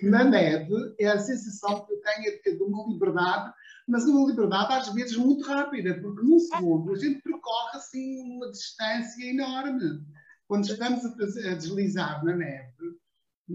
Na 0.04 0.24
neve, 0.24 0.74
é 1.00 1.08
a 1.08 1.20
sensação 1.20 1.86
que 1.86 1.94
eu 1.94 2.02
tenho 2.02 2.40
é 2.46 2.52
de 2.52 2.64
uma 2.64 2.88
liberdade 2.92 3.54
mas 3.88 4.06
uma 4.06 4.30
liberdade 4.30 4.74
às 4.74 4.94
vezes 4.94 5.18
muito 5.18 5.46
rápida, 5.46 6.00
porque 6.02 6.26
num 6.26 6.40
segundo 6.40 6.94
a 6.94 6.96
gente 6.96 7.22
percorre 7.22 7.78
assim 7.78 8.22
uma 8.36 8.50
distância 8.50 9.26
enorme. 9.26 10.02
Quando 10.48 10.66
estamos 10.66 11.04
a, 11.06 11.52
a 11.52 11.56
deslizar 11.56 12.24
na 12.24 12.36
neve, 12.36 12.74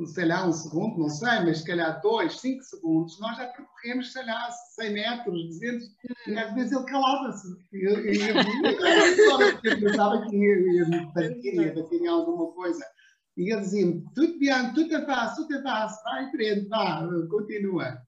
sei 0.06 0.26
lá, 0.26 0.46
um 0.46 0.52
segundo, 0.52 0.98
não 0.98 1.08
sei, 1.08 1.40
mas 1.40 1.58
se 1.58 1.66
calhar 1.66 2.00
dois, 2.00 2.40
cinco 2.40 2.62
segundos, 2.62 3.18
nós 3.20 3.36
já 3.36 3.46
percorremos, 3.48 4.12
sei 4.12 4.24
lá, 4.24 4.50
100 4.50 4.92
metros, 4.92 5.46
200, 5.46 5.86
e 6.26 6.38
às 6.38 6.54
vezes 6.54 6.72
ele 6.72 6.84
calava-se. 6.84 7.48
Eu, 7.72 7.96
pensava 9.80 10.26
que 10.26 10.36
ia, 10.36 10.86
me 10.86 11.06
bater, 11.06 11.54
ia 11.54 11.74
bater 11.74 12.00
em 12.00 12.06
alguma 12.06 12.52
coisa. 12.52 12.84
E 13.36 13.52
ele 13.52 13.60
dizia-me, 13.60 14.04
tudo 14.14 14.38
bem, 14.38 14.72
tudo 14.74 14.94
é 14.94 15.06
fácil, 15.06 15.44
tudo 15.44 15.58
é 15.58 15.62
fácil, 15.62 16.02
vai 16.02 16.24
em 16.24 16.30
frente, 16.32 16.68
vá, 16.68 17.08
continua. 17.30 18.02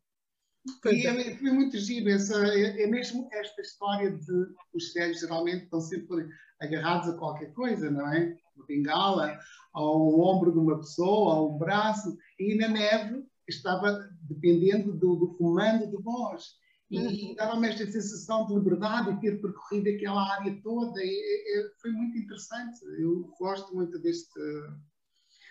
E 0.85 1.07
é, 1.07 1.37
foi 1.37 1.51
muito 1.51 1.79
giro, 1.79 2.11
essa, 2.11 2.37
é, 2.47 2.83
é, 2.83 2.87
mesmo 2.87 3.29
esta 3.33 3.63
história 3.63 4.11
de 4.11 4.47
os 4.75 4.93
cegos 4.93 5.21
geralmente 5.21 5.65
estão 5.65 5.81
sempre 5.81 6.29
agarrados 6.61 7.09
a 7.09 7.17
qualquer 7.17 7.53
coisa, 7.53 7.91
não 7.91 8.07
é? 8.13 8.37
Uma 8.61 8.67
bengala, 8.67 9.39
ao 9.73 10.21
ombro 10.21 10.53
de 10.53 10.59
uma 10.59 10.79
pessoa, 10.79 11.35
ao 11.35 11.59
braço, 11.59 12.17
e 12.39 12.55
na 12.55 12.69
neve 12.69 13.25
estava 13.49 14.09
dependendo 14.23 14.93
do, 14.93 15.17
do 15.17 15.35
comando 15.35 15.91
de 15.91 16.03
voz. 16.03 16.61
E 16.91 16.99
uhum. 16.99 17.35
dava-me 17.37 17.69
esta 17.69 17.87
sensação 17.87 18.47
de 18.47 18.55
liberdade 18.55 19.11
e 19.13 19.21
ter 19.21 19.41
percorrido 19.41 19.89
aquela 19.91 20.35
área 20.35 20.61
toda. 20.63 21.01
E, 21.01 21.07
e, 21.07 21.71
foi 21.81 21.93
muito 21.93 22.19
interessante. 22.19 22.81
Eu 22.99 23.33
gosto 23.39 23.73
muito 23.75 23.97
deste, 24.01 24.29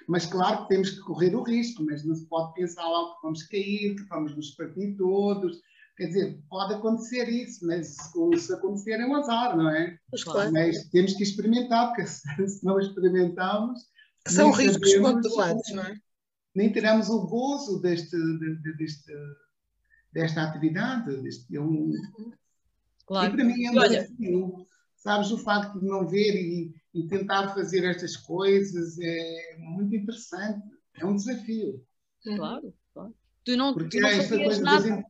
mas 0.07 0.25
claro 0.25 0.63
que 0.63 0.69
temos 0.69 0.89
que 0.89 0.99
correr 0.99 1.33
o 1.35 1.43
risco, 1.43 1.83
mas 1.85 2.05
não 2.05 2.15
se 2.15 2.27
pode 2.27 2.53
pensar 2.53 2.85
logo 2.85 3.15
que 3.15 3.23
vamos 3.23 3.43
cair, 3.43 3.95
que 3.95 4.03
vamos 4.09 4.35
nos 4.35 4.51
partir 4.51 4.95
todos. 4.97 5.61
Quer 5.99 6.07
dizer, 6.07 6.41
pode 6.49 6.75
acontecer 6.75 7.27
isso, 7.27 7.67
mas 7.67 7.97
se 8.37 8.53
acontecer 8.53 9.01
é 9.01 9.05
um 9.05 9.17
azar, 9.17 9.57
não 9.57 9.69
é? 9.69 9.99
Mas, 10.09 10.23
claro. 10.23 10.49
mas 10.53 10.87
temos 10.91 11.13
que 11.13 11.23
experimentar, 11.23 11.89
porque 11.89 12.07
se 12.47 12.63
não 12.63 12.79
experimentarmos. 12.79 13.81
São 14.25 14.51
riscos 14.51 14.95
controlados, 14.95 15.69
não 15.73 15.83
é? 15.83 15.99
Nem 16.55 16.71
teremos 16.71 17.09
o 17.09 17.27
gozo 17.27 17.81
deste, 17.81 18.15
deste, 18.77 19.11
desta 20.13 20.43
atividade. 20.43 21.21
Deste, 21.21 21.53
é 21.53 21.59
um, 21.59 21.91
claro. 23.05 23.33
E 23.33 23.35
para 23.35 23.43
mim 23.43 23.65
é 23.65 23.71
um 23.71 23.73
desafio. 23.73 24.67
Sabes, 24.95 25.31
o 25.31 25.37
facto 25.37 25.81
de 25.81 25.85
não 25.85 26.07
ver 26.07 26.33
e, 26.33 26.73
e 26.93 27.07
tentar 27.09 27.53
fazer 27.53 27.83
estas 27.83 28.15
coisas 28.15 28.97
é 29.01 29.57
muito 29.57 29.93
interessante. 29.93 30.65
É 30.97 31.05
um 31.05 31.17
desafio. 31.17 31.85
Claro, 32.23 32.73
claro. 32.93 33.13
Tu 33.43 33.57
não, 33.57 33.73
Porque 33.73 33.97
tu 33.97 34.01
não 34.01 34.09
fazias 34.09 34.59
nada. 34.59 35.03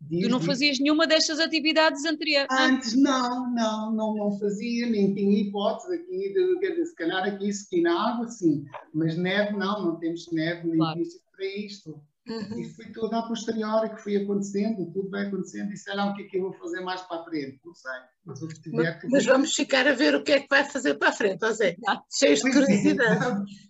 Diz, 0.00 0.22
tu 0.22 0.28
não 0.30 0.40
fazias 0.40 0.78
nenhuma 0.78 1.06
destas 1.06 1.38
atividades 1.38 2.04
anteriores? 2.04 2.48
Antes 2.50 2.96
não, 2.96 3.52
não, 3.52 3.92
não, 3.92 4.14
não 4.14 4.38
fazia, 4.38 4.88
nem 4.88 5.14
tinha 5.14 5.40
hipótese 5.40 5.94
aqui, 5.94 6.32
de, 6.32 6.86
se 6.86 6.94
calhar 6.94 7.24
aqui 7.24 7.48
esqui 7.48 7.82
na 7.82 8.14
água, 8.14 8.26
sim, 8.28 8.64
mas 8.94 9.16
neve 9.16 9.56
não, 9.56 9.84
não 9.84 9.96
temos 9.96 10.26
neve 10.32 10.66
nem 10.66 10.78
claro. 10.78 11.00
para 11.32 11.46
isto. 11.46 12.00
Uhum. 12.28 12.60
E 12.60 12.68
foi 12.74 12.86
tudo 12.92 13.14
a 13.14 13.22
posteriori 13.22 13.90
que 13.90 14.02
foi 14.02 14.16
acontecendo, 14.16 14.90
tudo 14.92 15.10
vai 15.10 15.26
acontecendo, 15.26 15.72
e 15.72 15.76
sei 15.76 15.94
lá 15.94 16.10
o 16.10 16.14
que 16.14 16.22
é 16.22 16.26
que 16.26 16.38
eu 16.38 16.42
vou 16.42 16.52
fazer 16.54 16.80
mais 16.80 17.00
para 17.02 17.20
a 17.20 17.24
frente, 17.24 17.60
não 17.64 17.74
sei. 17.74 17.92
Mas, 18.24 18.40
mas, 18.72 18.96
mas 19.10 19.26
vamos 19.26 19.54
ficar 19.54 19.86
a 19.86 19.92
ver 19.92 20.14
o 20.14 20.22
que 20.22 20.32
é 20.32 20.40
que 20.40 20.48
vai 20.48 20.64
fazer 20.64 20.94
para 20.94 21.08
a 21.08 21.12
frente, 21.12 21.40
José. 21.40 21.76
Cheio 22.10 22.36
de 22.36 22.52
curiosidade. 22.52 23.44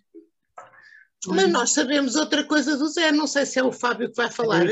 Mas 1.27 1.51
nós 1.51 1.71
sabemos 1.71 2.15
outra 2.15 2.43
coisa 2.43 2.75
do 2.75 2.87
Zé, 2.87 3.11
não 3.11 3.27
sei 3.27 3.45
se 3.45 3.59
é 3.59 3.63
o 3.63 3.71
Fábio 3.71 4.09
que 4.09 4.15
vai 4.15 4.31
falar. 4.31 4.65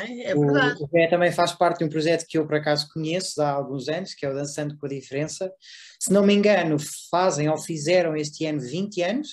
É, 0.00 0.30
é 0.30 0.34
verdade. 0.34 0.82
O 0.82 0.88
Zé 0.88 1.06
também 1.08 1.30
faz 1.30 1.52
parte 1.52 1.78
de 1.78 1.84
um 1.84 1.88
projeto 1.88 2.26
que 2.26 2.36
eu 2.36 2.46
por 2.46 2.56
acaso 2.56 2.88
conheço 2.92 3.40
há 3.40 3.50
alguns 3.50 3.88
anos, 3.88 4.14
que 4.14 4.26
é 4.26 4.30
o 4.30 4.34
Dançando 4.34 4.76
com 4.76 4.86
a 4.86 4.88
Diferença. 4.88 5.52
Se 6.00 6.12
não 6.12 6.24
me 6.24 6.34
engano, 6.34 6.76
fazem 7.10 7.48
ou 7.48 7.56
fizeram 7.56 8.16
este 8.16 8.46
ano 8.46 8.60
20 8.60 9.02
anos. 9.02 9.28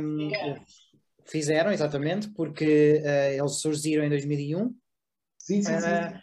Um, 0.00 0.30
Fizeram, 1.24 1.72
exatamente, 1.72 2.28
porque 2.28 3.00
uh, 3.02 3.40
eles 3.40 3.52
surgiram 3.52 4.04
em 4.04 4.08
2001. 4.08 4.74
Sim, 5.38 5.62
sim, 5.62 5.62
sim. 5.62 5.88
Uh, 5.88 6.20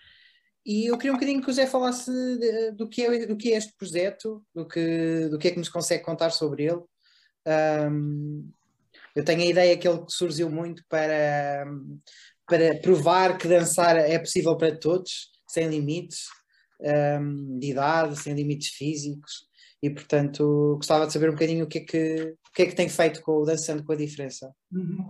e 0.65 0.85
eu 0.85 0.97
queria 0.97 1.11
um 1.11 1.15
bocadinho 1.15 1.41
que 1.41 1.49
o 1.49 1.53
Zé 1.53 1.65
falasse 1.65 2.11
de, 2.11 2.71
do, 2.73 2.87
que 2.87 3.01
é, 3.01 3.25
do 3.25 3.35
que 3.35 3.53
é 3.53 3.57
este 3.57 3.73
projeto, 3.75 4.45
do 4.53 4.67
que, 4.67 5.27
do 5.29 5.39
que 5.39 5.47
é 5.47 5.51
que 5.51 5.57
nos 5.57 5.69
consegue 5.69 6.03
contar 6.03 6.29
sobre 6.29 6.65
ele. 6.65 6.81
Um, 7.47 8.51
eu 9.15 9.23
tenho 9.23 9.41
a 9.41 9.45
ideia 9.45 9.77
que 9.77 9.87
ele 9.87 10.03
surgiu 10.07 10.49
muito 10.49 10.83
para, 10.87 11.65
para 12.45 12.79
provar 12.79 13.37
que 13.37 13.47
dançar 13.47 13.97
é 13.97 14.17
possível 14.19 14.55
para 14.55 14.77
todos, 14.77 15.29
sem 15.47 15.67
limites 15.67 16.25
um, 16.81 17.59
de 17.59 17.71
idade, 17.71 18.19
sem 18.19 18.33
limites 18.33 18.69
físicos 18.69 19.49
e 19.81 19.89
portanto 19.89 20.75
gostava 20.75 21.07
de 21.07 21.13
saber 21.13 21.29
um 21.29 21.33
bocadinho 21.33 21.65
o 21.65 21.67
que 21.67 21.79
é 21.79 21.81
que, 21.81 22.35
o 22.49 22.53
que, 22.53 22.61
é 22.63 22.65
que 22.65 22.75
tem 22.75 22.89
feito 22.89 23.21
com 23.21 23.41
o 23.41 23.45
Dançando 23.45 23.83
com 23.83 23.93
a 23.93 23.95
Diferença. 23.95 24.53
Uhum. 24.71 25.09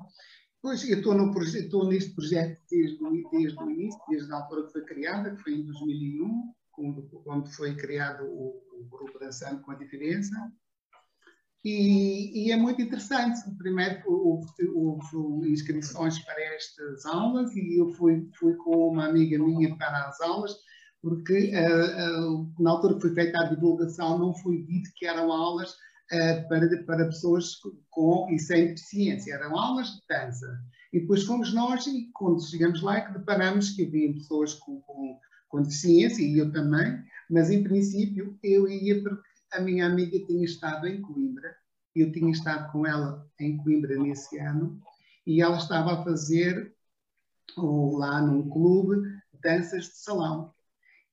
Pois, 0.61 0.87
eu 0.87 0.97
estou, 0.97 1.87
neste 1.87 2.13
projeto 2.13 2.59
desde, 2.69 2.97
desde 3.31 3.63
o 3.63 3.69
início, 3.69 3.99
desde 4.09 4.31
a 4.31 4.35
altura 4.35 4.67
que 4.67 4.73
foi 4.73 4.83
criada, 4.83 5.35
que 5.35 5.41
foi 5.41 5.53
em 5.53 5.65
2001, 5.65 6.53
quando, 6.71 7.01
quando 7.23 7.49
foi 7.53 7.75
criado 7.75 8.25
o, 8.25 8.61
o, 8.73 8.85
grupo 8.89 9.17
Dançando 9.17 9.61
com 9.61 9.71
a 9.71 9.75
Diferença. 9.75 10.35
E, 11.63 12.45
e 12.45 12.51
é 12.51 12.57
muito 12.57 12.81
interessante. 12.81 13.39
Primeiro 13.57 14.01
houve, 14.07 14.47
houve, 14.73 15.51
inscrições 15.51 16.19
para 16.19 16.41
estas 16.55 17.05
aulas 17.05 17.55
e 17.55 17.79
eu 17.79 17.89
fui, 17.93 18.29
fui 18.37 18.55
com 18.55 18.89
uma 18.89 19.07
amiga 19.07 19.37
minha 19.37 19.75
para 19.77 20.07
as 20.07 20.19
aulas 20.21 20.55
porque 21.01 21.51
uh, 21.55 22.33
uh, 22.33 22.53
na 22.59 22.71
altura 22.71 22.95
que 22.95 23.01
foi 23.01 23.13
feita 23.13 23.39
a 23.39 23.49
divulgação 23.49 24.19
não 24.19 24.33
foi 24.33 24.63
dito 24.63 24.89
que 24.95 25.05
eram 25.05 25.31
aulas 25.31 25.71
uh, 25.71 26.47
para, 26.47 26.83
para 26.83 27.05
pessoas 27.05 27.55
com 27.89 28.27
e 28.29 28.39
sem 28.39 28.67
deficiência, 28.67 29.33
eram 29.33 29.57
aulas 29.57 29.87
de 29.87 30.01
dança. 30.09 30.47
E 30.91 30.99
depois 30.99 31.23
fomos 31.23 31.53
nós 31.53 31.85
e 31.87 32.09
quando 32.13 32.43
chegamos 32.43 32.81
lá 32.81 32.97
é 32.97 33.01
que 33.01 33.17
deparamos 33.17 33.71
que 33.71 33.85
havia 33.85 34.13
pessoas 34.13 34.55
com, 34.55 34.81
com, 34.81 35.17
com 35.47 35.61
deficiência 35.61 36.23
e 36.23 36.37
eu 36.37 36.51
também, 36.51 37.01
mas 37.29 37.49
em 37.49 37.63
princípio 37.63 38.37
eu 38.43 38.67
ia 38.67 39.01
porque 39.01 39.29
a 39.51 39.59
minha 39.59 39.85
amiga 39.85 40.19
tinha 40.25 40.45
estado 40.45 40.87
em 40.87 41.01
Coimbra, 41.01 41.55
eu 41.95 42.11
tinha 42.11 42.31
estado 42.31 42.71
com 42.71 42.85
ela 42.85 43.27
em 43.39 43.57
Coimbra 43.57 43.97
nesse 43.97 44.37
ano 44.39 44.81
e 45.25 45.41
ela 45.41 45.57
estava 45.57 45.93
a 45.93 46.03
fazer 46.03 46.73
lá 47.57 48.21
num 48.21 48.49
clube 48.49 49.01
danças 49.41 49.85
de 49.85 49.97
salão. 49.97 50.53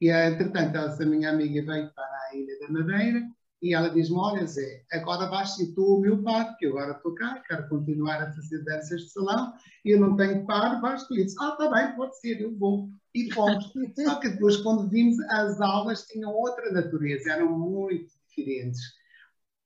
E, 0.01 0.11
entretanto, 0.11 0.77
essa 0.77 1.07
minha 1.07 1.31
amiga 1.31 1.63
veio 1.63 1.91
para 1.95 2.05
a 2.05 2.37
Ilha 2.37 2.59
da 2.61 2.69
Madeira 2.69 3.27
e 3.63 3.75
ela 3.75 3.89
diz-me: 3.89 4.17
Olha, 4.17 4.47
Zé, 4.47 4.85
agora 4.93 5.29
vais 5.31 5.55
ser 5.55 5.73
tu 5.75 5.97
o 5.97 6.01
meu 6.01 6.23
par, 6.23 6.57
que 6.57 6.67
eu 6.67 6.79
agora 6.79 6.97
estou 6.97 7.15
cá, 7.15 7.43
quero 7.49 7.69
continuar 7.69 8.23
a 8.23 8.33
fazer 8.33 8.63
danças 8.65 9.03
de 9.03 9.11
salão 9.11 9.55
e 9.85 9.91
eu 9.91 10.01
não 10.01 10.15
tenho 10.17 10.45
par, 10.45 10.81
vais 10.81 11.05
tu. 11.05 11.15
E 11.15 11.27
Ah, 11.41 11.49
está 11.51 11.71
bem, 11.71 11.97
pode 11.97 12.19
ser, 12.21 12.41
eu 12.41 12.55
vou. 12.57 12.91
E 13.15 13.33
fomos. 13.33 13.73
Só 13.99 14.21
que 14.21 14.29
depois, 14.29 14.59
quando 14.59 14.89
vimos, 14.89 15.19
as 15.31 15.61
aulas 15.61 16.03
tinham 16.07 16.33
outra 16.35 16.71
natureza, 16.71 17.33
eram 17.33 17.59
muito 17.59 18.16
diferentes. 18.37 18.81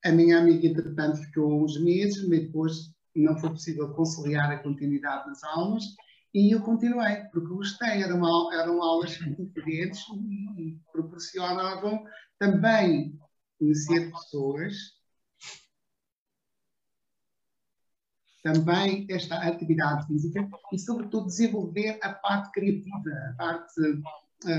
A 0.04 0.12
minha 0.12 0.38
amiga, 0.38 0.66
entretanto, 0.66 1.18
ficou 1.18 1.62
uns 1.62 1.78
meses, 1.80 2.26
mas 2.28 2.40
depois 2.40 2.72
não 3.14 3.38
foi 3.38 3.50
possível 3.50 3.92
conciliar 3.92 4.50
a 4.50 4.62
continuidade 4.62 5.26
das 5.26 5.42
aulas 5.44 5.84
e 6.32 6.54
eu 6.54 6.62
continuei, 6.62 7.24
porque 7.32 7.48
gostei, 7.48 8.02
eram, 8.02 8.52
eram 8.52 8.80
aulas 8.82 9.10
diferentes 9.10 10.00
e 10.56 10.78
proporcionavam 10.92 12.04
também 12.38 13.18
conhecer 13.58 14.10
pessoas, 14.12 14.74
também 18.42 19.06
esta 19.10 19.36
atividade 19.36 20.06
física 20.06 20.48
e, 20.72 20.78
sobretudo, 20.78 21.26
desenvolver 21.26 21.98
a 22.00 22.14
parte 22.14 22.52
criativa, 22.52 23.10
a 23.30 23.34
parte, 23.36 23.74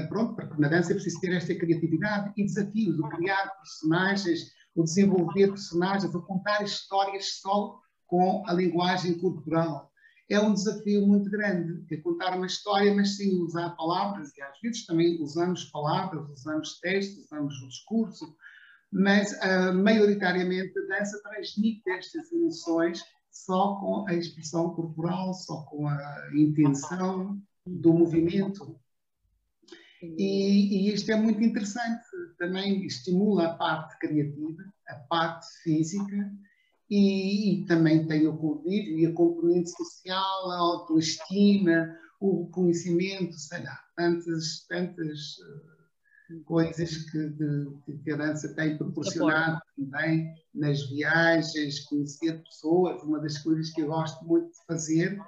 pronto, 0.09 0.35
porque 0.35 0.61
na 0.61 0.67
dança 0.67 0.91
é 0.91 0.95
preciso 0.95 1.19
ter 1.19 1.33
esta 1.33 1.55
criatividade 1.55 2.33
e 2.37 2.43
desafios, 2.43 2.99
o 2.99 3.09
criar 3.09 3.49
personagens, 3.57 4.51
o 4.75 4.83
desenvolver 4.83 5.47
personagens, 5.47 6.13
o 6.13 6.21
contar 6.21 6.63
histórias 6.63 7.39
só 7.39 7.79
com 8.07 8.43
a 8.47 8.53
linguagem 8.53 9.17
corporal 9.19 9.91
é 10.31 10.39
um 10.39 10.53
desafio 10.53 11.05
muito 11.05 11.29
grande, 11.29 11.83
é 11.93 11.97
contar 11.97 12.37
uma 12.37 12.45
história, 12.45 12.93
mas 12.95 13.17
sim 13.17 13.41
usar 13.41 13.71
palavras, 13.71 14.31
e 14.37 14.41
às 14.41 14.57
vezes 14.61 14.85
também 14.85 15.21
usamos 15.21 15.65
palavras, 15.65 16.29
usamos 16.29 16.79
textos, 16.79 17.25
usamos 17.25 17.53
o 17.61 17.67
discurso, 17.67 18.33
mas 18.89 19.33
uh, 19.33 19.73
maioritariamente 19.73 20.71
a 20.79 20.97
dança 20.97 21.21
transmite 21.21 21.89
estas 21.89 22.31
emoções 22.31 23.03
só 23.29 23.75
com 23.75 24.05
a 24.07 24.13
expressão 24.13 24.69
corporal, 24.73 25.33
só 25.33 25.63
com 25.63 25.85
a 25.85 26.29
intenção 26.33 27.37
do 27.65 27.93
movimento. 27.93 28.79
E, 30.01 30.89
e, 30.89 30.93
isto 30.93 31.11
é 31.11 31.15
muito 31.15 31.41
interessante, 31.43 32.03
também 32.37 32.85
estimula 32.85 33.47
a 33.47 33.55
parte 33.55 33.99
criativa, 33.99 34.63
a 34.87 34.95
parte 34.95 35.45
física 35.63 36.31
e, 36.89 37.61
e 37.61 37.65
também 37.67 38.07
tem 38.07 38.27
o 38.27 38.35
convívio 38.35 38.99
e 38.99 39.05
a 39.05 39.13
componente 39.13 39.69
social, 39.69 40.51
a 40.51 40.57
autoestima, 40.57 41.95
o 42.19 42.45
reconhecimento, 42.45 43.33
sei 43.33 43.63
lá, 43.63 43.79
tantas, 43.95 44.65
tantas 44.67 45.19
uh, 45.37 46.43
coisas 46.45 46.97
que, 47.09 47.29
de, 47.29 47.67
que 48.03 48.11
a 48.11 48.17
dança 48.17 48.53
tem 48.55 48.77
proporcionado 48.77 49.61
também 49.77 50.33
nas 50.53 50.87
viagens, 50.89 51.79
conhecer 51.85 52.41
pessoas. 52.43 53.01
Uma 53.03 53.19
das 53.19 53.37
coisas 53.37 53.71
que 53.71 53.81
eu 53.81 53.87
gosto 53.87 54.23
muito 54.25 54.47
de 54.47 54.65
fazer 54.67 55.19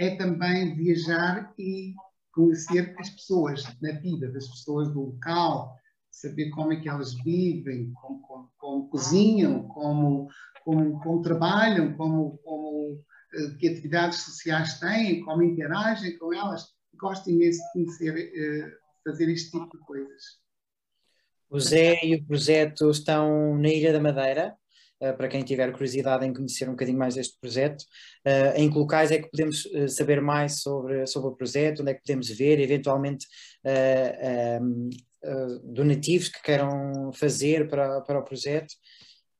é 0.00 0.16
também 0.16 0.74
viajar 0.74 1.52
e 1.58 1.94
conhecer 2.32 2.94
as 2.98 3.10
pessoas 3.10 3.64
na 3.80 3.92
vida, 3.92 4.30
das 4.30 4.48
pessoas 4.48 4.92
do 4.92 5.00
local, 5.00 5.76
saber 6.10 6.50
como 6.50 6.72
é 6.72 6.80
que 6.80 6.88
elas 6.88 7.14
vivem, 7.14 7.92
como, 7.94 8.20
como, 8.22 8.52
como 8.58 8.88
cozinham, 8.88 9.66
como, 9.68 10.28
como, 10.64 11.00
como, 11.00 11.22
trabalham, 11.22 11.94
como, 11.96 12.38
como 12.38 12.92
uh, 12.94 13.56
que 13.58 13.68
atividades 13.68 14.18
sociais 14.18 14.78
têm, 14.78 15.24
como 15.24 15.42
interagem 15.42 16.18
com 16.18 16.32
elas. 16.32 16.66
Gosto 16.94 17.30
imenso 17.30 17.58
de 17.58 17.72
conhecer, 17.72 18.12
uh, 18.12 19.10
fazer 19.10 19.28
este 19.30 19.50
tipo 19.50 19.76
de 19.76 19.84
coisas. 19.84 20.42
O 21.50 21.60
Zé 21.60 22.02
e 22.02 22.14
o 22.14 22.24
projeto 22.24 22.90
estão 22.90 23.58
na 23.58 23.68
Ilha 23.68 23.92
da 23.92 24.00
Madeira, 24.00 24.56
para 25.16 25.28
quem 25.28 25.42
tiver 25.42 25.72
curiosidade 25.72 26.24
em 26.24 26.32
conhecer 26.32 26.68
um 26.68 26.72
bocadinho 26.72 26.98
mais 26.98 27.14
deste 27.14 27.36
projeto. 27.40 27.84
em 28.56 28.70
que 28.70 28.78
locais 28.78 29.10
é 29.10 29.18
que 29.18 29.30
podemos 29.30 29.68
saber 29.88 30.20
mais 30.20 30.60
sobre, 30.60 31.06
sobre 31.06 31.30
o 31.30 31.36
projeto, 31.36 31.80
onde 31.80 31.90
é 31.90 31.94
que 31.94 32.02
podemos 32.02 32.28
ver, 32.28 32.60
eventualmente 32.60 33.26
um, 34.60 34.90
donativos 35.64 36.28
que 36.28 36.42
queiram 36.42 37.12
fazer 37.12 37.68
para, 37.68 38.00
para 38.02 38.18
o 38.18 38.24
projeto? 38.24 38.74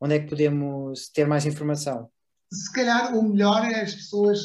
Onde 0.00 0.16
é 0.16 0.18
que 0.18 0.28
podemos 0.28 1.08
ter 1.10 1.26
mais 1.26 1.46
informação? 1.46 2.08
Se 2.52 2.70
calhar 2.72 3.16
o 3.16 3.22
melhor 3.22 3.64
é 3.64 3.80
as 3.80 3.94
pessoas 3.94 4.40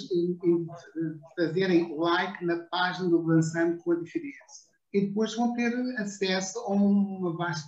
fazerem 1.36 1.94
like 1.98 2.46
na 2.46 2.60
página 2.72 3.10
do 3.10 3.22
Lançando 3.22 3.78
com 3.80 3.92
a 3.92 4.00
Diferença. 4.00 4.68
E 4.94 5.08
depois 5.08 5.36
vão 5.36 5.54
ter 5.56 5.74
acesso 5.98 6.58
a 6.60 6.72
uma 6.72 7.36
vasta, 7.36 7.68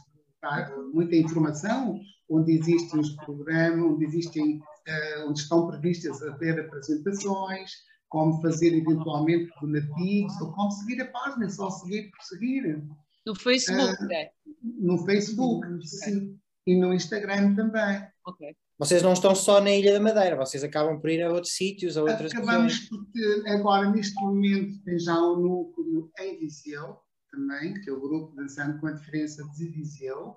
muita 0.93 1.15
informação, 1.15 1.99
onde 2.29 2.53
existem 2.53 2.99
os 2.99 3.11
programas, 3.17 3.79
onde 3.79 4.05
existem, 4.05 4.57
uh, 4.57 5.29
onde 5.29 5.39
estão 5.39 5.67
previstas 5.67 6.21
a 6.21 6.35
ver 6.37 6.59
apresentações, 6.59 7.71
como 8.07 8.41
fazer 8.41 8.73
eventualmente 8.73 9.51
donativos, 9.61 10.41
ou 10.41 10.51
como 10.53 10.71
seguir 10.71 11.01
a 11.01 11.07
página, 11.07 11.45
é 11.45 11.49
só 11.49 11.69
seguir 11.69 12.09
por 12.11 12.21
seguir. 12.23 12.83
No 13.25 13.35
Facebook, 13.35 14.03
uh, 14.03 14.31
No 14.61 15.05
Facebook, 15.05 15.67
sim. 15.85 16.39
E 16.65 16.75
no 16.75 16.93
Instagram 16.93 17.55
também. 17.55 18.07
Ok. 18.25 18.55
Vocês 18.77 19.03
não 19.03 19.11
estão 19.11 19.35
só 19.35 19.59
na 19.59 19.71
Ilha 19.71 19.93
da 19.93 19.99
Madeira, 19.99 20.37
vocês 20.37 20.63
acabam 20.63 21.01
por 21.01 21.09
ir 21.09 21.21
a 21.21 21.29
outros 21.29 21.53
sítios, 21.53 21.97
a 21.97 22.01
outras 22.01 22.31
Acabamos 22.31 22.79
por 22.87 23.05
ter, 23.11 23.47
agora 23.49 23.89
neste 23.89 24.15
momento 24.21 24.81
tem 24.83 24.97
já 24.97 25.19
um 25.21 25.35
núcleo 25.35 26.09
em 26.17 26.39
Viseu, 26.39 26.97
também, 27.29 27.73
que 27.81 27.89
é 27.89 27.93
o 27.93 27.99
grupo 27.99 28.35
Dançando 28.35 28.79
com 28.79 28.87
a 28.87 28.91
Diferença 28.91 29.43
de 29.55 29.67
Viseu. 29.67 30.35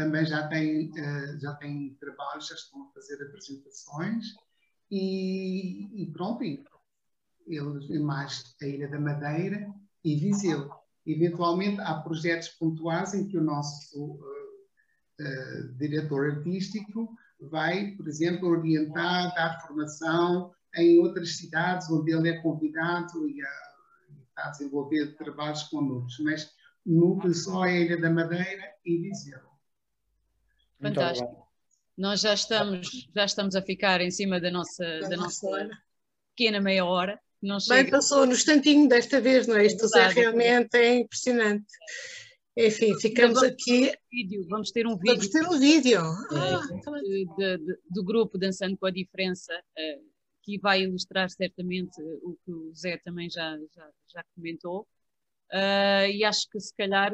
Também 0.00 0.24
já 0.24 0.48
tem, 0.48 0.88
uh, 0.92 1.38
já 1.38 1.52
tem 1.56 1.94
trabalhos, 2.00 2.48
já 2.48 2.54
estão 2.54 2.84
a 2.84 2.92
fazer 2.94 3.22
apresentações. 3.22 4.28
E, 4.90 6.02
e 6.02 6.10
pronto, 6.10 6.42
e, 6.42 6.64
eles, 7.46 7.86
mais 8.00 8.56
a 8.62 8.66
Ilha 8.66 8.88
da 8.88 8.98
Madeira 8.98 9.70
e 10.02 10.16
Viseu. 10.16 10.70
Eventualmente, 11.04 11.82
há 11.82 12.00
projetos 12.00 12.48
pontuais 12.48 13.12
em 13.12 13.28
que 13.28 13.36
o 13.36 13.44
nosso 13.44 14.00
uh, 14.00 14.22
uh, 15.20 15.76
diretor 15.76 16.30
artístico 16.30 17.14
vai, 17.38 17.90
por 17.90 18.08
exemplo, 18.08 18.48
orientar, 18.48 19.34
dar 19.34 19.60
formação 19.66 20.50
em 20.76 20.98
outras 20.98 21.36
cidades 21.36 21.90
onde 21.90 22.10
ele 22.10 22.30
é 22.30 22.40
convidado 22.40 23.28
e, 23.28 23.42
uh, 23.42 24.22
está 24.30 24.46
a 24.46 24.50
desenvolver 24.50 25.14
trabalhos 25.18 25.64
connosco. 25.64 26.22
Mas 26.22 26.50
núcleo 26.86 27.34
só 27.34 27.64
a 27.64 27.70
Ilha 27.70 28.00
da 28.00 28.08
Madeira 28.08 28.64
e 28.82 28.96
Viseu. 28.96 29.49
Fantástico. 30.80 31.48
Nós 31.96 32.20
já 32.20 32.32
estamos, 32.32 33.08
já 33.14 33.24
estamos 33.24 33.54
a 33.54 33.62
ficar 33.62 34.00
em 34.00 34.10
cima 34.10 34.40
da 34.40 34.50
nossa, 34.50 35.00
da 35.00 35.16
nossa 35.16 35.68
pequena 36.34 36.60
meia 36.60 36.84
hora. 36.84 37.20
Não 37.42 37.58
Bem, 37.68 37.88
passou 37.88 38.26
no 38.26 38.32
instantinho 38.32 38.88
desta 38.88 39.20
vez, 39.20 39.46
não 39.46 39.56
é? 39.56 39.66
Isto 39.66 39.86
é 39.96 40.08
realmente 40.08 40.76
é 40.76 40.96
impressionante. 40.96 41.66
Enfim, 42.56 42.98
ficamos 42.98 43.42
aqui. 43.42 43.92
Vídeo. 44.10 44.46
Vamos 44.48 44.70
ter 44.70 44.86
um 44.86 44.96
vídeo. 44.96 45.14
Vamos 45.14 45.28
ter 45.28 45.46
um 45.46 45.58
vídeo. 45.58 46.00
Ah, 46.00 46.60
de, 47.02 47.26
de, 47.36 47.58
de, 47.58 47.78
do 47.90 48.04
grupo 48.04 48.36
Dançando 48.36 48.76
com 48.76 48.86
a 48.86 48.90
Diferença, 48.90 49.52
uh, 49.54 50.10
que 50.42 50.58
vai 50.58 50.82
ilustrar 50.82 51.30
certamente 51.30 52.00
o 52.22 52.36
que 52.44 52.50
o 52.50 52.74
Zé 52.74 52.98
também 52.98 53.30
já, 53.30 53.56
já, 53.74 53.90
já 54.12 54.24
comentou. 54.34 54.86
Uh, 55.52 56.06
e 56.12 56.24
acho 56.24 56.48
que 56.50 56.60
se 56.60 56.74
calhar 56.76 57.12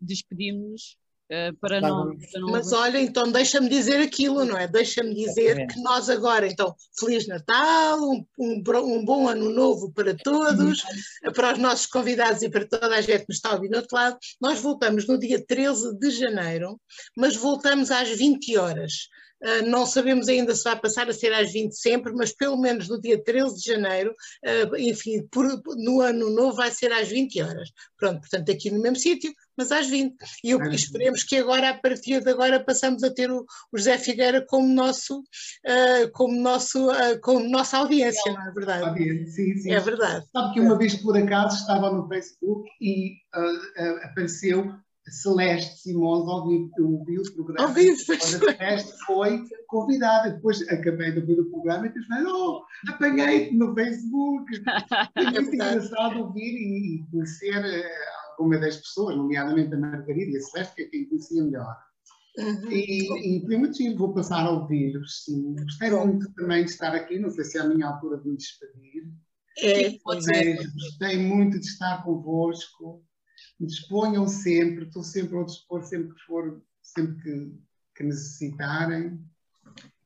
despedimos 0.00 0.96
eh, 0.96 1.01
para 1.60 1.80
não, 1.80 2.16
para 2.16 2.40
não, 2.40 2.50
Mas 2.50 2.72
olha, 2.72 2.98
então 2.98 3.30
deixa-me 3.30 3.68
dizer 3.68 4.00
aquilo, 4.00 4.44
não 4.44 4.56
é? 4.56 4.68
Deixa-me 4.68 5.14
dizer 5.14 5.66
que 5.66 5.80
nós 5.80 6.10
agora, 6.10 6.46
então, 6.46 6.74
Feliz 6.98 7.26
Natal, 7.26 7.98
um, 8.00 8.24
um, 8.38 8.62
um, 8.66 9.04
bom 9.04 9.28
ano 9.28 9.50
novo 9.50 9.92
para 9.92 10.14
todos, 10.14 10.82
para 11.34 11.54
os 11.54 11.58
nossos 11.58 11.86
convidados 11.86 12.42
e 12.42 12.50
para 12.50 12.66
toda 12.66 12.94
a 12.96 13.00
gente 13.00 13.20
que 13.20 13.28
nos 13.30 13.36
está 13.36 13.50
a 13.50 13.54
ouvir 13.54 13.70
do 13.70 13.76
outro 13.76 13.96
lado. 13.96 14.18
Nós 14.40 14.60
voltamos 14.60 15.06
no 15.06 15.18
dia 15.18 15.44
13 15.44 15.98
de 15.98 16.10
janeiro, 16.10 16.78
mas 17.16 17.34
voltamos 17.34 17.90
às 17.90 18.10
20 18.10 18.56
horas. 18.58 18.92
Uh, 19.42 19.68
não 19.68 19.84
sabemos 19.84 20.28
ainda 20.28 20.54
se 20.54 20.62
vai 20.62 20.78
passar 20.78 21.08
a 21.08 21.12
ser 21.12 21.32
às 21.32 21.52
20 21.52 21.72
sempre, 21.72 22.12
mas 22.12 22.32
pelo 22.32 22.56
menos 22.56 22.88
no 22.88 23.00
dia 23.00 23.22
13 23.22 23.56
de 23.56 23.72
janeiro, 23.72 24.14
uh, 24.44 24.76
enfim, 24.76 25.26
por, 25.30 25.46
no 25.76 26.00
ano 26.00 26.30
novo 26.30 26.56
vai 26.56 26.70
ser 26.70 26.92
às 26.92 27.08
20 27.08 27.42
horas. 27.42 27.70
Pronto, 27.98 28.20
portanto, 28.20 28.52
aqui 28.52 28.70
no 28.70 28.80
mesmo 28.80 28.96
sítio, 28.96 29.32
mas 29.56 29.72
às 29.72 29.88
20. 29.88 30.14
E 30.44 30.50
eu, 30.50 30.62
esperemos 30.70 31.24
que 31.24 31.36
agora, 31.36 31.70
a 31.70 31.74
partir 31.74 32.22
de 32.22 32.30
agora, 32.30 32.62
passamos 32.62 33.02
a 33.02 33.12
ter 33.12 33.30
o, 33.30 33.44
o 33.72 33.78
José 33.78 33.98
Figueira 33.98 34.44
como 34.46 34.68
nosso, 34.68 35.18
uh, 35.20 36.10
como 36.12 36.40
nosso, 36.40 36.88
como 37.20 37.48
nossa 37.48 37.78
audiência, 37.78 38.32
não 38.32 38.48
é 38.48 38.52
verdade? 38.52 39.30
Sim, 39.30 39.56
sim. 39.56 39.72
É 39.72 39.80
verdade. 39.80 40.24
Sabe 40.32 40.54
que 40.54 40.60
uma 40.60 40.78
vez 40.78 40.94
por 40.96 41.16
acaso 41.16 41.56
estava 41.56 41.90
no 41.90 42.06
Facebook 42.06 42.68
e 42.80 43.16
apareceu 44.04 44.72
Celeste 45.12 45.78
Simões 45.78 46.26
ao 46.26 46.48
vivo, 46.48 46.70
eu 46.78 47.04
vi 47.04 47.18
o 47.18 47.34
programa. 47.34 47.72
Vivo, 47.74 47.96
Celeste 47.96 48.92
foi 49.06 49.44
convidada. 49.66 50.30
Depois 50.30 50.62
acabei 50.68 51.12
de 51.12 51.20
ouvir 51.20 51.40
o 51.40 51.50
programa 51.50 51.86
e 51.86 51.92
disse: 51.92 52.08
oh, 52.26 52.62
apanhei-te 52.88 53.54
no 53.54 53.74
Facebook. 53.74 54.50
Foi 55.14 55.30
muito 55.30 55.54
engraçado 55.54 56.18
ouvir 56.20 56.40
e 56.40 57.04
conhecer 57.10 57.64
eh, 57.64 57.90
alguma 58.30 58.58
das 58.58 58.76
pessoas, 58.78 59.16
nomeadamente 59.16 59.74
a 59.74 59.78
Margarida 59.78 60.30
e 60.30 60.36
a 60.36 60.40
Celeste, 60.40 60.74
que 60.74 60.82
é 60.82 60.86
quem 60.86 61.08
conhecia 61.08 61.42
melhor. 61.42 61.76
Uhum. 62.38 62.70
E, 62.70 63.36
e 63.36 63.46
foi 63.46 63.56
muito 63.58 63.76
giro, 63.76 63.98
vou 63.98 64.14
passar 64.14 64.46
a 64.46 64.50
ouvir-vos. 64.50 65.24
Gostei 65.64 65.90
muito 65.90 66.32
também 66.34 66.64
de 66.64 66.70
estar 66.70 66.94
aqui, 66.94 67.18
não 67.18 67.30
sei 67.30 67.44
se 67.44 67.58
é 67.58 67.60
a 67.60 67.68
minha 67.68 67.88
altura 67.88 68.18
de 68.18 68.28
me 68.28 68.36
despedir. 68.36 69.04
É, 69.58 69.98
mas 70.06 70.24
gostei 70.24 71.18
muito 71.18 71.60
de 71.60 71.66
estar 71.66 72.02
convosco 72.02 73.04
disponham 73.66 74.26
sempre, 74.26 74.84
estou 74.84 75.02
sempre 75.02 75.36
ao 75.36 75.44
dispor, 75.44 75.82
sempre 75.84 76.14
que 76.14 76.20
for, 76.22 76.62
sempre 76.82 77.22
que, 77.22 77.58
que 77.96 78.04
necessitarem. 78.04 79.20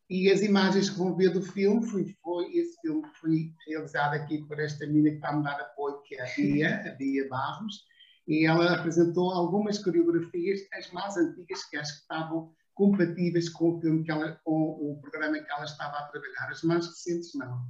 E 0.09 0.31
as 0.31 0.41
imagens 0.41 0.89
que 0.89 0.99
vão 0.99 1.17
ver 1.17 1.31
do 1.33 1.43
filme, 1.43 1.85
foi, 1.85 2.17
foi, 2.23 2.57
esse 2.57 2.81
filme 2.81 3.03
foi 3.21 3.53
realizado 3.67 4.15
aqui 4.15 4.45
por 4.47 4.61
esta 4.61 4.87
menina 4.87 5.11
que 5.11 5.17
está 5.17 5.31
a 5.31 5.37
me 5.37 5.43
dar 5.43 5.61
apoio, 5.61 6.01
que 6.03 6.15
é 6.15 6.23
a 6.23 6.37
Bia, 6.37 6.93
a 6.93 6.95
Bia 6.95 7.29
Barros, 7.29 7.85
e 8.29 8.47
ela 8.47 8.75
apresentou 8.75 9.33
algumas 9.33 9.79
coreografias, 9.79 10.61
as 10.75 10.91
mais 10.93 11.17
antigas, 11.17 11.65
que 11.65 11.77
acho 11.77 11.93
que 11.95 12.01
estavam 12.03 12.53
compatíveis 12.75 13.49
com 13.49 13.71
o 13.71 13.81
filme 13.81 14.05
que 14.05 14.11
ela, 14.11 14.39
com 14.45 14.53
o 14.53 15.01
programa 15.01 15.39
que 15.39 15.51
ela 15.51 15.65
estava 15.65 15.97
a 15.97 16.09
trabalhar. 16.09 16.51
As 16.51 16.63
mais 16.63 16.87
recentes 16.87 17.35
não. 17.35 17.65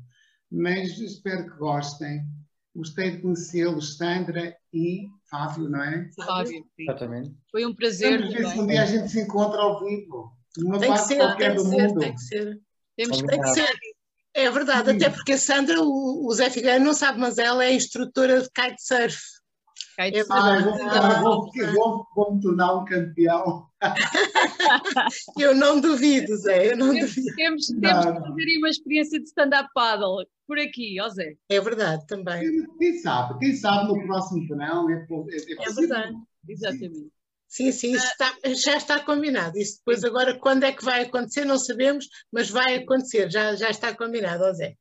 Mas 0.50 0.98
espero 0.98 1.50
que 1.50 1.58
gostem. 1.58 2.26
Gostei 2.74 3.12
de 3.12 3.22
conhecê-los, 3.22 3.96
Sandra 3.96 4.54
e 4.76 5.08
Fábio, 5.30 5.68
não 5.68 5.82
é? 5.82 6.08
Fábio, 6.14 6.64
Exatamente. 6.78 7.34
Foi 7.50 7.64
um 7.64 7.74
prazer. 7.74 8.20
Vamos 8.20 8.34
ver 8.34 8.46
se 8.46 8.60
um 8.60 8.66
dia 8.66 8.82
a 8.82 8.86
gente 8.86 9.08
se 9.08 9.20
encontra 9.20 9.60
ao 9.60 9.80
vivo. 9.84 10.32
Numa 10.58 10.78
tem 10.78 10.92
que 10.92 10.98
ser, 10.98 11.36
tem 11.36 11.54
que 11.54 11.60
ser, 11.60 11.94
tem 11.94 12.14
que 12.14 12.20
ser. 12.20 12.60
Temos 12.96 13.22
tem 13.22 13.40
que 13.40 13.48
ser. 13.48 13.74
É 14.34 14.50
verdade, 14.50 14.90
até 14.90 15.08
porque 15.08 15.32
a 15.32 15.38
Sandra, 15.38 15.80
o, 15.80 16.26
o 16.26 16.32
Zé 16.34 16.50
Figueiredo 16.50 16.84
não 16.84 16.92
sabe, 16.92 17.18
mas 17.18 17.38
ela 17.38 17.64
é 17.64 17.72
instrutora 17.72 18.42
de 18.42 18.50
kitesurf. 18.50 19.18
Kite 19.96 20.18
É 20.18 20.24
Ah, 20.30 20.56
verdade. 20.56 20.64
vou, 20.64 21.50
vou, 21.50 21.72
vou, 21.74 22.06
vou, 22.14 22.34
me 22.34 22.40
tornar 22.42 22.74
um 22.74 22.84
campeão. 22.84 23.66
Eu 25.38 25.54
não 25.54 25.80
duvido, 25.80 26.34
Zé, 26.36 26.72
eu 26.72 26.76
não 26.76 26.92
Temos, 26.92 27.14
duvido. 27.14 27.36
temos, 27.36 27.66
temos 27.66 28.04
não. 28.04 28.14
que 28.14 28.20
fazer 28.28 28.42
aí 28.42 28.58
uma 28.58 28.68
experiência 28.68 29.18
de 29.20 29.26
stand-up 29.26 29.68
paddle 29.74 30.26
por 30.46 30.58
aqui, 30.58 30.98
ó 31.00 31.08
Zé. 31.08 31.34
É 31.48 31.60
verdade 31.60 32.06
também. 32.06 32.66
Quem 32.78 32.98
sabe? 32.98 33.38
Quem 33.38 33.54
sabe 33.54 33.88
no 33.88 34.06
próximo 34.06 34.46
verão 34.48 34.88
é, 34.90 34.94
é, 34.94 35.36
é 35.36 35.68
É 35.68 35.72
verdade. 35.72 36.14
Exatamente. 36.48 37.10
Sim, 37.48 37.70
sim, 37.70 37.92
isso 37.92 38.06
está- 38.06 38.34
já 38.54 38.76
está 38.76 39.00
combinado. 39.00 39.56
Isso 39.56 39.78
depois 39.78 40.02
agora, 40.04 40.36
quando 40.38 40.64
é 40.64 40.72
que 40.72 40.84
vai 40.84 41.02
acontecer, 41.02 41.44
não 41.44 41.58
sabemos, 41.58 42.06
mas 42.32 42.50
vai 42.50 42.76
acontecer, 42.76 43.30
já, 43.30 43.54
já 43.54 43.70
está 43.70 43.94
combinado, 43.94 44.42
ó 44.44 44.52
Zé. 44.52 44.74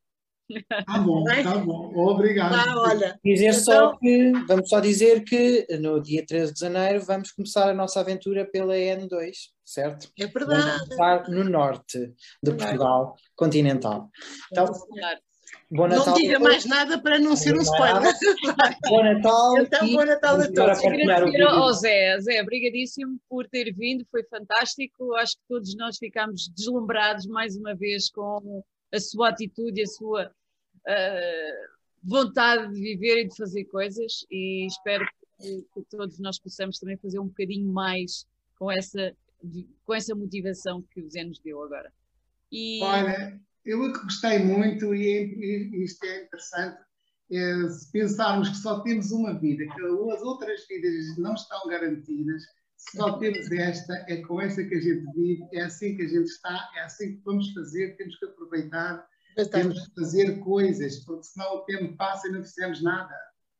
Tá 0.86 1.00
bom, 1.00 1.24
tá 1.24 1.58
bom. 1.58 1.92
Obrigado. 1.96 2.52
Vá, 2.56 2.76
olha, 2.90 3.20
Dizer 3.24 3.50
Então- 3.50 3.60
só 3.64 3.98
que, 3.98 4.32
vamos 4.48 4.70
só 4.70 4.80
dizer 4.80 5.24
que 5.24 5.66
no 5.80 6.00
dia 6.02 6.24
13 6.26 6.54
de 6.54 6.60
janeiro 6.60 7.04
vamos 7.04 7.32
começar 7.32 7.70
a 7.70 7.74
nossa 7.74 8.00
aventura 8.00 8.46
pela 8.46 8.76
N2, 8.76 9.32
certo? 9.66 10.08
é 10.20 10.28
Vamos 10.28 10.48
verdade. 10.48 10.80
começar 10.84 11.30
no 11.30 11.44
norte 11.46 12.14
de. 12.44 12.52
Portugal 12.52 13.16
continental. 13.36 14.10
Então, 14.52 14.66
bom 15.72 15.88
Não 15.88 15.98
Natal. 15.98 16.14
diga 16.14 16.38
a 16.38 16.40
todos, 16.40 16.48
mais 16.54 16.66
nada 16.66 17.02
para 17.02 17.18
não 17.20 17.36
ser 17.36 17.54
um 17.54 17.56
Não 17.56 17.64
spoiler. 17.64 18.02
Bom 18.90 19.04
Natal. 19.04 19.58
Então, 19.58 19.88
e 19.88 19.94
bom 19.96 20.06
Natal 20.06 20.36
a 20.36 20.38
vamos 20.38 20.54
todos. 20.54 20.84
Agradecer 20.86 21.42
ao. 21.42 21.74
Zé. 21.74 22.20
Zé, 22.20 22.42
obrigadíssimo 22.42 23.18
por 23.28 23.48
ter 23.48 23.74
vindo, 23.74 24.06
foi 24.12 24.24
fantástico. 24.26 25.16
Acho 25.16 25.34
que 25.34 25.44
todos 25.50 25.76
nós 25.76 25.98
ficámos 25.98 26.48
deslumbrados 26.56 27.26
mais 27.26 27.58
uma 27.58 27.74
vez 27.76 28.10
com 28.12 28.64
a 28.96 29.00
sua 29.00 29.30
atitude, 29.30 29.82
a 29.82 29.88
sua 29.88 30.32
ah, 30.88 31.68
vontade 32.04 32.74
de 32.74 32.80
viver 32.80 33.22
e 33.24 33.28
de 33.28 33.36
fazer 33.36 33.66
coisas 33.66 34.26
e 34.30 34.68
espero 34.68 35.06
que, 35.40 35.66
que 35.74 35.82
todos 35.90 36.20
nós 36.20 36.40
possamos 36.40 36.80
também 36.80 36.98
fazer 36.98 37.20
um 37.20 37.28
bocadinho 37.28 37.72
mais 37.72 38.26
com 38.58 38.72
essa, 38.72 39.16
com 39.84 39.94
essa 39.94 40.16
motivação 40.16 40.84
que 40.92 41.02
o 41.02 41.10
Zé 41.10 41.24
nos 41.24 41.40
deu 41.40 41.62
agora. 41.64 41.92
E 42.52 42.80
Olha, 42.82 43.40
eu 43.66 43.84
é 43.84 43.94
que 43.94 44.04
gostei 44.04 44.40
muito 44.40 44.94
é- 44.94 44.98
e 44.98 45.84
isto 45.84 46.04
é 46.06 46.24
interessante, 46.24 46.78
é, 47.32 47.70
se 47.70 47.92
pensarmos 47.92 48.50
que 48.50 48.58
só 48.58 48.82
temos 48.82 49.12
uma 49.12 49.34
vida, 49.38 49.66
que 49.66 49.82
as 49.82 50.22
outras 50.22 50.68
vidas 50.68 51.18
não 51.18 51.34
estão 51.34 51.68
garantidas, 51.68 52.44
só 52.94 53.18
temos 53.18 53.52
esta, 53.52 53.94
é 54.08 54.18
com 54.22 54.40
esta 54.42 54.64
que 54.64 54.76
a 54.76 54.82
gente 54.82 55.06
vive, 55.16 55.44
é 55.54 55.62
assim 55.62 55.96
que 55.96 56.04
a 56.04 56.08
gente 56.08 56.26
está, 56.28 56.70
é 56.76 56.82
assim 56.82 57.16
que 57.16 57.22
vamos 57.24 57.52
fazer, 57.54 57.96
temos 57.98 58.18
que 58.18 58.26
aproveitar, 58.26 59.06
temos 59.52 59.88
que 59.88 59.94
fazer 59.96 60.40
coisas, 60.40 61.04
porque 61.06 61.24
senão 61.24 61.56
o 61.58 61.60
tempo 61.66 61.96
passa 61.98 62.28
e 62.28 62.32
não 62.32 62.44
fizemos 62.44 62.82
nada. 62.82 63.14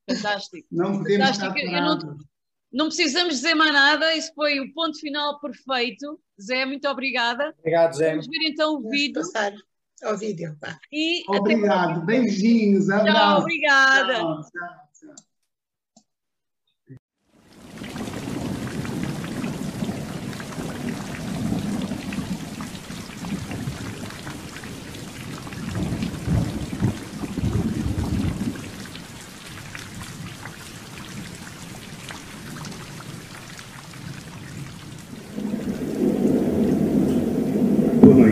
fantástico. 0.10 0.68
Não 0.72 0.98
podemos 1.00 1.30
estar 1.30 1.48
Fantástico, 1.48 1.72
não- 1.72 2.00
parados. 2.00 2.26
Não 2.72 2.88
precisamos 2.88 3.36
dizer 3.36 3.56
mais 3.56 3.72
nada, 3.72 4.14
isso 4.16 4.34
foi 4.36 4.60
o 4.60 4.74
ponto 4.74 5.00
final 5.00 5.40
perfeito. 5.40 6.20
Zé, 6.42 6.66
muito 6.66 6.86
obrigada. 6.90 7.56
Obrigado, 7.60 7.94
Zé. 7.94 8.10
Vamos 8.12 8.28
ver 8.28 8.50
então 8.50 8.72
o 8.74 8.78
Vamos 8.80 8.92
vídeo 8.92 9.14
passar 9.22 9.54
ao 10.04 10.18
vídeo. 10.18 10.58
E 10.92 11.24
até 11.30 11.38
Obrigado, 11.40 12.06
beijinhos, 12.06 12.88
Tchau, 12.88 13.40
obrigada. 13.40 14.14
Tchau, 14.16 14.42
tchau, 14.42 14.85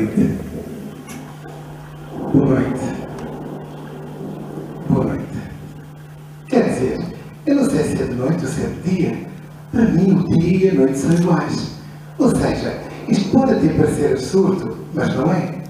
noite. 0.04 0.38
Boa 2.34 2.46
noite. 2.46 2.80
Boa 4.90 5.06
noite. 5.06 5.24
Quer 6.48 6.70
dizer, 6.70 7.00
eu 7.46 7.56
não 7.56 7.70
sei 7.70 7.84
se 7.84 8.02
é 8.02 8.06
de 8.06 8.14
noite 8.14 8.46
ou 8.46 8.52
se 8.52 8.62
é 8.62 8.68
de 8.68 8.96
dia. 8.96 9.28
Para 9.72 9.86
mim, 9.86 10.16
o 10.16 10.38
dia 10.38 10.66
e 10.66 10.70
a 10.70 10.74
noite 10.74 10.98
são 10.98 11.14
iguais. 11.14 11.72
Ou 12.20 12.30
seja, 12.30 12.80
isto 13.08 13.30
pode 13.32 13.54
até 13.54 13.68
parecer 13.70 14.12
absurdo, 14.12 14.78
mas 14.94 15.16
não 15.16 15.32
é. 15.32 15.64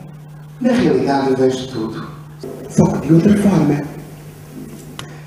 Na 0.59 0.71
realidade, 0.71 1.29
eu 1.29 1.37
vejo 1.37 1.67
tudo. 1.67 2.07
Só 2.69 2.85
que 2.85 3.07
de 3.07 3.13
outra 3.13 3.37
forma. 3.37 3.81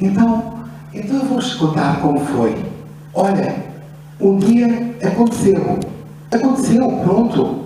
Então, 0.01 0.65
então 0.93 1.17
eu 1.17 1.25
vou-vos 1.25 1.55
contar 1.55 2.01
como 2.01 2.19
foi. 2.21 2.57
Olha, 3.15 3.57
um 4.21 4.37
dia 4.39 4.95
aconteceu. 5.03 5.79
Aconteceu, 6.31 6.91
pronto. 7.05 7.66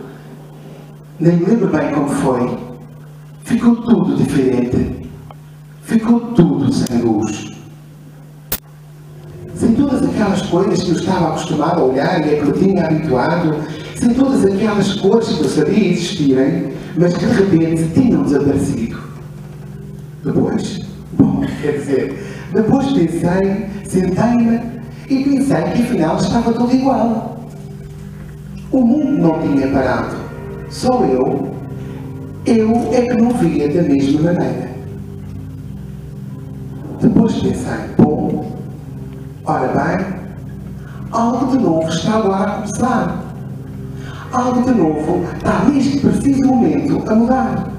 Nem 1.20 1.36
lembro 1.36 1.68
bem 1.68 1.92
como 1.92 2.08
foi. 2.08 2.58
Ficou 3.44 3.76
tudo 3.76 4.16
diferente. 4.16 5.06
Ficou 5.82 6.18
tudo 6.32 6.72
sem 6.72 6.98
luz. 7.02 7.50
Sem 9.54 9.74
todas 9.74 10.02
aquelas 10.02 10.40
coisas 10.42 10.82
que 10.82 10.88
eu 10.88 10.96
estava 10.96 11.28
acostumado 11.28 11.82
a 11.82 11.84
olhar 11.84 12.26
e 12.26 12.36
a 12.36 12.42
que 12.42 12.48
eu 12.48 12.52
tinha 12.54 12.86
habituado, 12.86 13.54
sem 13.94 14.14
todas 14.14 14.46
aquelas 14.46 14.94
cores 14.94 15.28
que 15.28 15.42
eu 15.42 15.48
sabia 15.50 15.90
existirem, 15.90 16.72
mas 16.96 17.14
que 17.14 17.26
de 17.26 17.32
repente 17.32 17.90
tinham 17.92 18.22
desaparecido. 18.22 18.98
Depois, 20.24 20.78
bom, 21.18 21.44
quer 21.60 21.72
dizer, 21.72 22.48
depois 22.54 22.86
pensei, 22.92 23.66
sentei-me 23.84 24.58
e 25.06 25.22
pensei 25.22 25.62
que 25.64 25.82
afinal 25.82 26.16
estava 26.16 26.50
tudo 26.54 26.74
igual. 26.74 27.46
O 28.72 28.80
mundo 28.80 29.20
não 29.20 29.42
tinha 29.42 29.68
parado. 29.68 30.19
Só 30.70 31.04
eu, 31.04 31.48
eu 32.46 32.92
é 32.92 33.02
que 33.02 33.20
não 33.20 33.30
via 33.30 33.68
da 33.68 33.82
mesma 33.82 34.32
maneira. 34.32 34.70
Depois 37.00 37.34
pensei, 37.34 37.94
bom, 37.98 38.56
ora 39.44 39.66
bem, 39.66 40.06
algo 41.10 41.46
de 41.50 41.62
novo 41.62 41.88
está 41.88 42.18
lá 42.18 42.44
a 42.44 42.50
começar. 42.52 43.24
Algo 44.32 44.62
de 44.62 44.78
novo 44.78 45.24
está 45.36 45.64
neste 45.64 45.98
preciso 45.98 46.46
momento 46.46 47.02
a 47.10 47.14
mudar. 47.16 47.69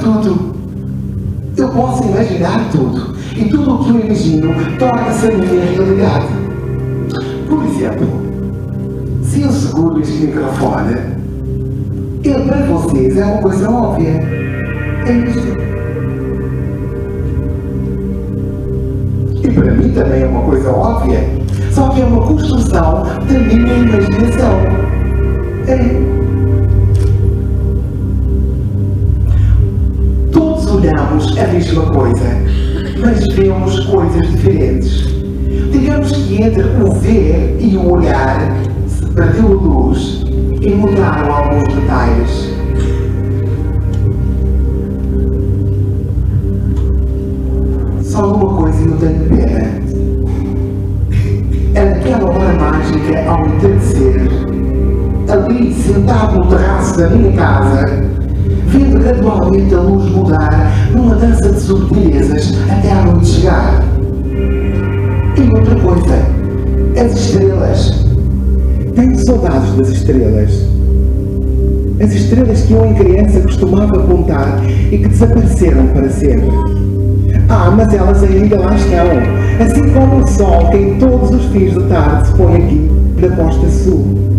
Tudo. 0.00 0.54
Eu 1.56 1.68
posso 1.68 2.04
imaginar 2.04 2.70
tudo. 2.70 3.14
E 3.36 3.44
tudo 3.46 3.74
o 3.74 3.84
que 3.84 3.90
eu 3.90 4.00
imagino 4.00 4.54
torna-se 4.78 5.26
a 5.26 5.30
minha 5.30 5.64
realidade. 5.64 6.26
Por 7.48 7.64
exemplo, 7.64 8.08
se 9.22 9.42
eu 9.42 9.50
seguro 9.50 10.00
este 10.00 10.26
microfone, 10.26 10.94
ele 12.24 12.44
para 12.44 12.66
vocês 12.66 13.16
é 13.16 13.24
uma 13.24 13.42
coisa 13.42 13.70
óbvia. 13.70 14.22
É 15.06 15.12
isto. 15.12 15.62
E 19.42 19.50
para 19.50 19.72
mim 19.72 19.88
também 19.90 20.22
é 20.22 20.26
uma 20.26 20.42
coisa 20.42 20.70
óbvia. 20.70 21.20
Só 21.72 21.88
que 21.88 22.02
é 22.02 22.04
uma 22.04 22.26
construção 22.26 23.02
da 23.02 23.38
minha 23.38 23.74
imaginação. 23.74 24.60
É. 25.66 26.21
olhamos 31.12 31.38
a 31.38 31.46
mesma 31.48 31.82
coisa, 31.86 32.24
mas 32.98 33.26
vemos 33.34 33.80
coisas 33.86 34.30
diferentes. 34.30 35.04
Digamos 35.70 36.12
que 36.12 36.42
entre 36.42 36.62
o 36.62 36.92
ver 36.92 37.56
e 37.60 37.76
o 37.76 37.92
olhar 37.92 38.40
se 38.86 39.04
perdeu 39.06 39.46
a 39.46 39.62
luz 39.62 40.24
e 40.60 40.70
mudaram 40.70 41.34
alguns 41.34 41.74
detalhes. 41.74 42.52
Só 48.02 48.34
uma 48.34 48.62
coisa 48.62 48.82
eu 48.82 48.96
tenho 48.96 49.28
pena. 49.28 49.82
É 51.74 51.84
naquela 51.84 52.30
hora 52.30 52.52
mágica 52.54 53.30
ao 53.30 53.46
entardecer, 53.46 54.28
ali 55.30 55.72
sentado 55.74 56.38
no 56.38 56.46
terraço 56.46 56.98
da 56.98 57.08
minha 57.08 57.32
casa, 57.32 58.21
vendo 58.66 58.98
gradualmente 59.00 59.74
a 59.74 59.80
luz 59.80 60.10
mudar 60.10 60.72
numa 60.94 61.14
dança 61.14 61.52
de 61.52 61.60
subtilezas 61.60 62.54
até 62.70 62.92
à 62.92 63.02
noite 63.04 63.26
chegar. 63.26 63.84
E 65.36 65.54
outra 65.54 65.74
coisa, 65.76 66.26
as 66.98 67.12
estrelas. 67.18 68.06
Tenho 68.94 69.18
saudades 69.24 69.72
das 69.74 69.88
estrelas. 69.88 70.66
As 72.00 72.12
estrelas 72.12 72.62
que 72.62 72.72
eu 72.72 72.84
em 72.84 72.94
criança 72.94 73.40
costumava 73.40 74.02
contar 74.02 74.60
e 74.90 74.98
que 74.98 75.08
desapareceram 75.08 75.86
para 75.88 76.10
sempre. 76.10 76.48
Ah, 77.48 77.70
mas 77.70 77.92
elas 77.92 78.22
ainda 78.22 78.58
lá 78.58 78.74
estão, 78.74 79.64
assim 79.64 79.92
como 79.92 80.22
o 80.22 80.26
sol 80.26 80.70
que 80.70 80.76
em 80.78 80.98
todos 80.98 81.30
os 81.30 81.44
fins 81.52 81.74
de 81.74 81.82
tarde 81.88 82.26
se 82.26 82.34
põe 82.34 82.56
aqui 82.56 82.90
na 83.20 83.36
costa 83.36 83.68
sul. 83.68 84.31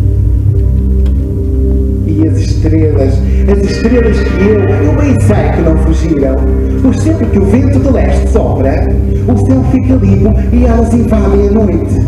E 2.16 2.28
as 2.28 2.38
estrelas, 2.38 3.16
as 3.51 3.72
estrelas 3.72 4.20
que 4.20 4.43
eu, 4.43 4.59
eu 4.59 4.95
bem 4.95 5.20
sei 5.20 5.51
que 5.55 5.61
não 5.61 5.76
fugiram, 5.80 6.36
pois 6.84 6.99
sempre 6.99 7.26
que 7.26 7.39
o 7.39 7.45
vento 7.45 7.80
de 7.80 7.89
leste 7.89 8.30
sopra, 8.30 8.88
o 9.28 9.38
céu 9.38 9.64
fica 9.72 9.95
limpo 9.95 10.32
e 10.51 10.64
elas 10.64 10.93
invadem 10.93 11.47
a 11.47 11.51
noite. 11.51 11.99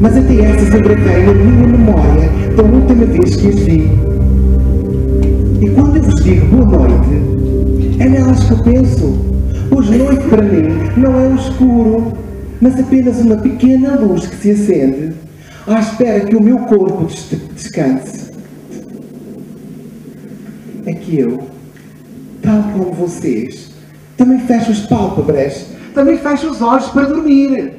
Mas 0.00 0.16
até 0.16 0.34
essas 0.40 0.72
eu 0.72 0.80
gravei 0.80 1.26
na 1.26 1.34
minha 1.34 1.68
memória 1.68 2.30
da 2.56 2.62
última 2.62 3.04
vez 3.04 3.36
que 3.36 3.48
as 3.48 3.58
vi. 3.60 3.90
E 5.60 5.70
quando 5.74 5.96
eu 5.96 6.02
vos 6.02 6.24
digo 6.24 6.46
boa 6.56 6.88
noite, 6.88 7.96
é 7.98 8.08
nelas 8.08 8.42
que 8.44 8.50
eu 8.52 8.62
penso. 8.62 9.14
Pois 9.68 9.90
noite 9.90 10.24
para 10.24 10.42
mim 10.42 10.68
não 10.96 11.20
é 11.20 11.28
o 11.28 11.34
escuro, 11.34 12.12
mas 12.62 12.80
apenas 12.80 13.18
uma 13.20 13.36
pequena 13.36 13.96
luz 13.96 14.26
que 14.26 14.36
se 14.36 14.50
acende, 14.52 15.12
à 15.66 15.80
espera 15.80 16.20
que 16.20 16.34
o 16.34 16.42
meu 16.42 16.60
corpo 16.60 17.04
des 17.04 17.28
descanse. 17.54 18.29
Que 21.10 21.18
eu, 21.18 21.50
tal 22.40 22.62
como 22.72 22.92
vocês, 22.92 23.72
também 24.16 24.38
fecho 24.46 24.70
as 24.70 24.86
pálpebras, 24.86 25.66
também 25.92 26.16
fecho 26.16 26.48
os 26.48 26.62
olhos 26.62 26.86
para 26.90 27.06
dormir. 27.06 27.74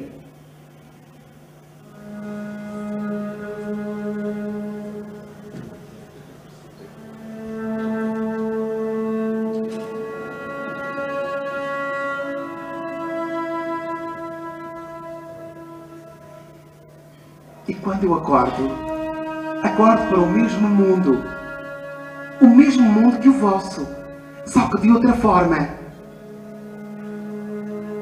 E 17.66 17.72
quando 17.72 18.04
eu 18.04 18.14
acordo, 18.14 18.70
acordo 19.62 20.06
para 20.10 20.20
o 20.20 20.30
mesmo 20.30 20.68
mundo. 20.68 21.41
Que 23.22 23.28
o 23.28 23.34
vosso, 23.34 23.86
só 24.44 24.66
que 24.66 24.80
de 24.80 24.90
outra 24.90 25.12
forma. 25.12 25.68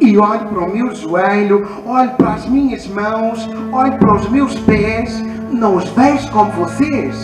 E 0.01 0.17
olho 0.17 0.47
para 0.47 0.65
o 0.65 0.73
meu 0.73 0.95
joelho, 0.95 1.69
olho 1.85 2.11
para 2.13 2.33
as 2.33 2.47
minhas 2.47 2.87
mãos, 2.87 3.47
olho 3.71 3.99
para 3.99 4.15
os 4.15 4.31
meus 4.31 4.59
pés, 4.61 5.23
não 5.53 5.77
os 5.77 5.87
vejo 5.91 6.33
como 6.33 6.51
vocês, 6.53 7.15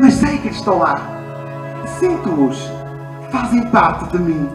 mas 0.00 0.14
sei 0.14 0.38
que 0.38 0.48
estão 0.48 0.80
lá. 0.80 1.00
Sinto-os, 2.00 2.68
fazem 3.30 3.62
parte 3.68 4.10
de 4.10 4.18
mim. 4.18 4.48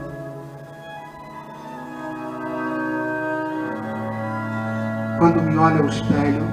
Quando 5.18 5.42
me 5.44 5.58
olho 5.58 5.84
ao 5.84 5.88
espelho, 5.88 6.44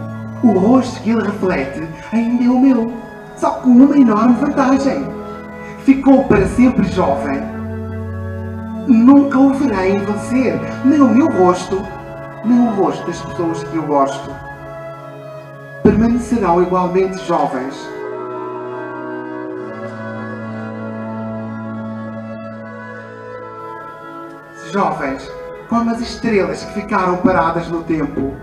o 0.45 0.53
rosto 0.57 1.03
que 1.03 1.11
ele 1.11 1.23
reflete 1.23 1.83
ainda 2.13 2.45
é 2.45 2.49
o 2.49 2.61
meu, 2.61 2.93
só 3.37 3.51
com 3.55 3.71
uma 3.71 3.99
enorme 3.99 4.35
vantagem. 4.35 5.12
Ficou 5.85 6.23
para 6.25 6.47
sempre 6.47 6.87
jovem. 6.93 7.41
Nunca 8.87 9.37
o 9.37 9.53
verei 9.53 9.97
envelhecer, 9.97 10.61
nem 10.85 11.01
o 11.01 11.09
meu 11.09 11.29
rosto, 11.29 11.83
nem 12.45 12.69
o 12.69 12.71
rosto 12.71 13.05
das 13.05 13.21
pessoas 13.21 13.65
que 13.65 13.77
eu 13.77 13.83
gosto. 13.83 14.31
Permanecerão 15.83 16.63
igualmente 16.63 17.19
jovens. 17.27 17.75
Jovens, 24.71 25.29
como 25.69 25.91
as 25.91 26.01
estrelas 26.01 26.65
que 26.65 26.81
ficaram 26.81 27.17
paradas 27.17 27.67
no 27.67 27.83
tempo. 27.83 28.37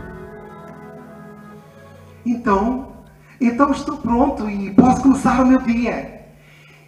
Então, 2.25 2.87
então 3.39 3.71
estou 3.71 3.95
pronto 3.97 4.49
e 4.49 4.71
posso 4.71 5.01
começar 5.01 5.41
o 5.41 5.47
meu 5.47 5.61
dia. 5.61 6.18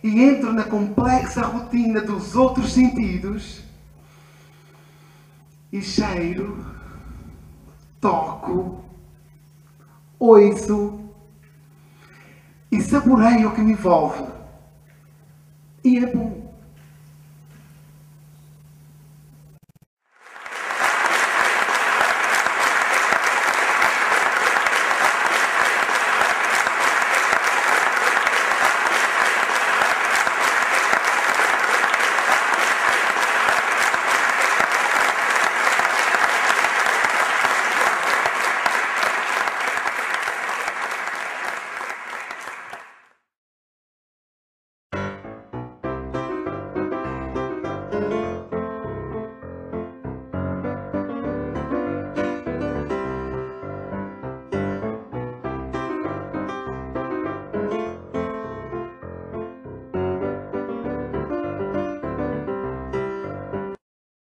E 0.03 0.21
entro 0.21 0.51
na 0.51 0.63
complexa 0.63 1.41
rotina 1.41 2.01
dos 2.01 2.35
outros 2.35 2.73
sentidos. 2.73 3.61
E 5.71 5.81
cheiro, 5.81 6.65
toco, 7.99 8.83
ouço 10.19 11.01
e 12.71 12.81
saboreio 12.81 13.49
o 13.49 13.55
que 13.55 13.61
me 13.61 13.73
envolve. 13.73 14.23
E 15.83 15.97
é 15.97 16.05
bom. 16.05 16.50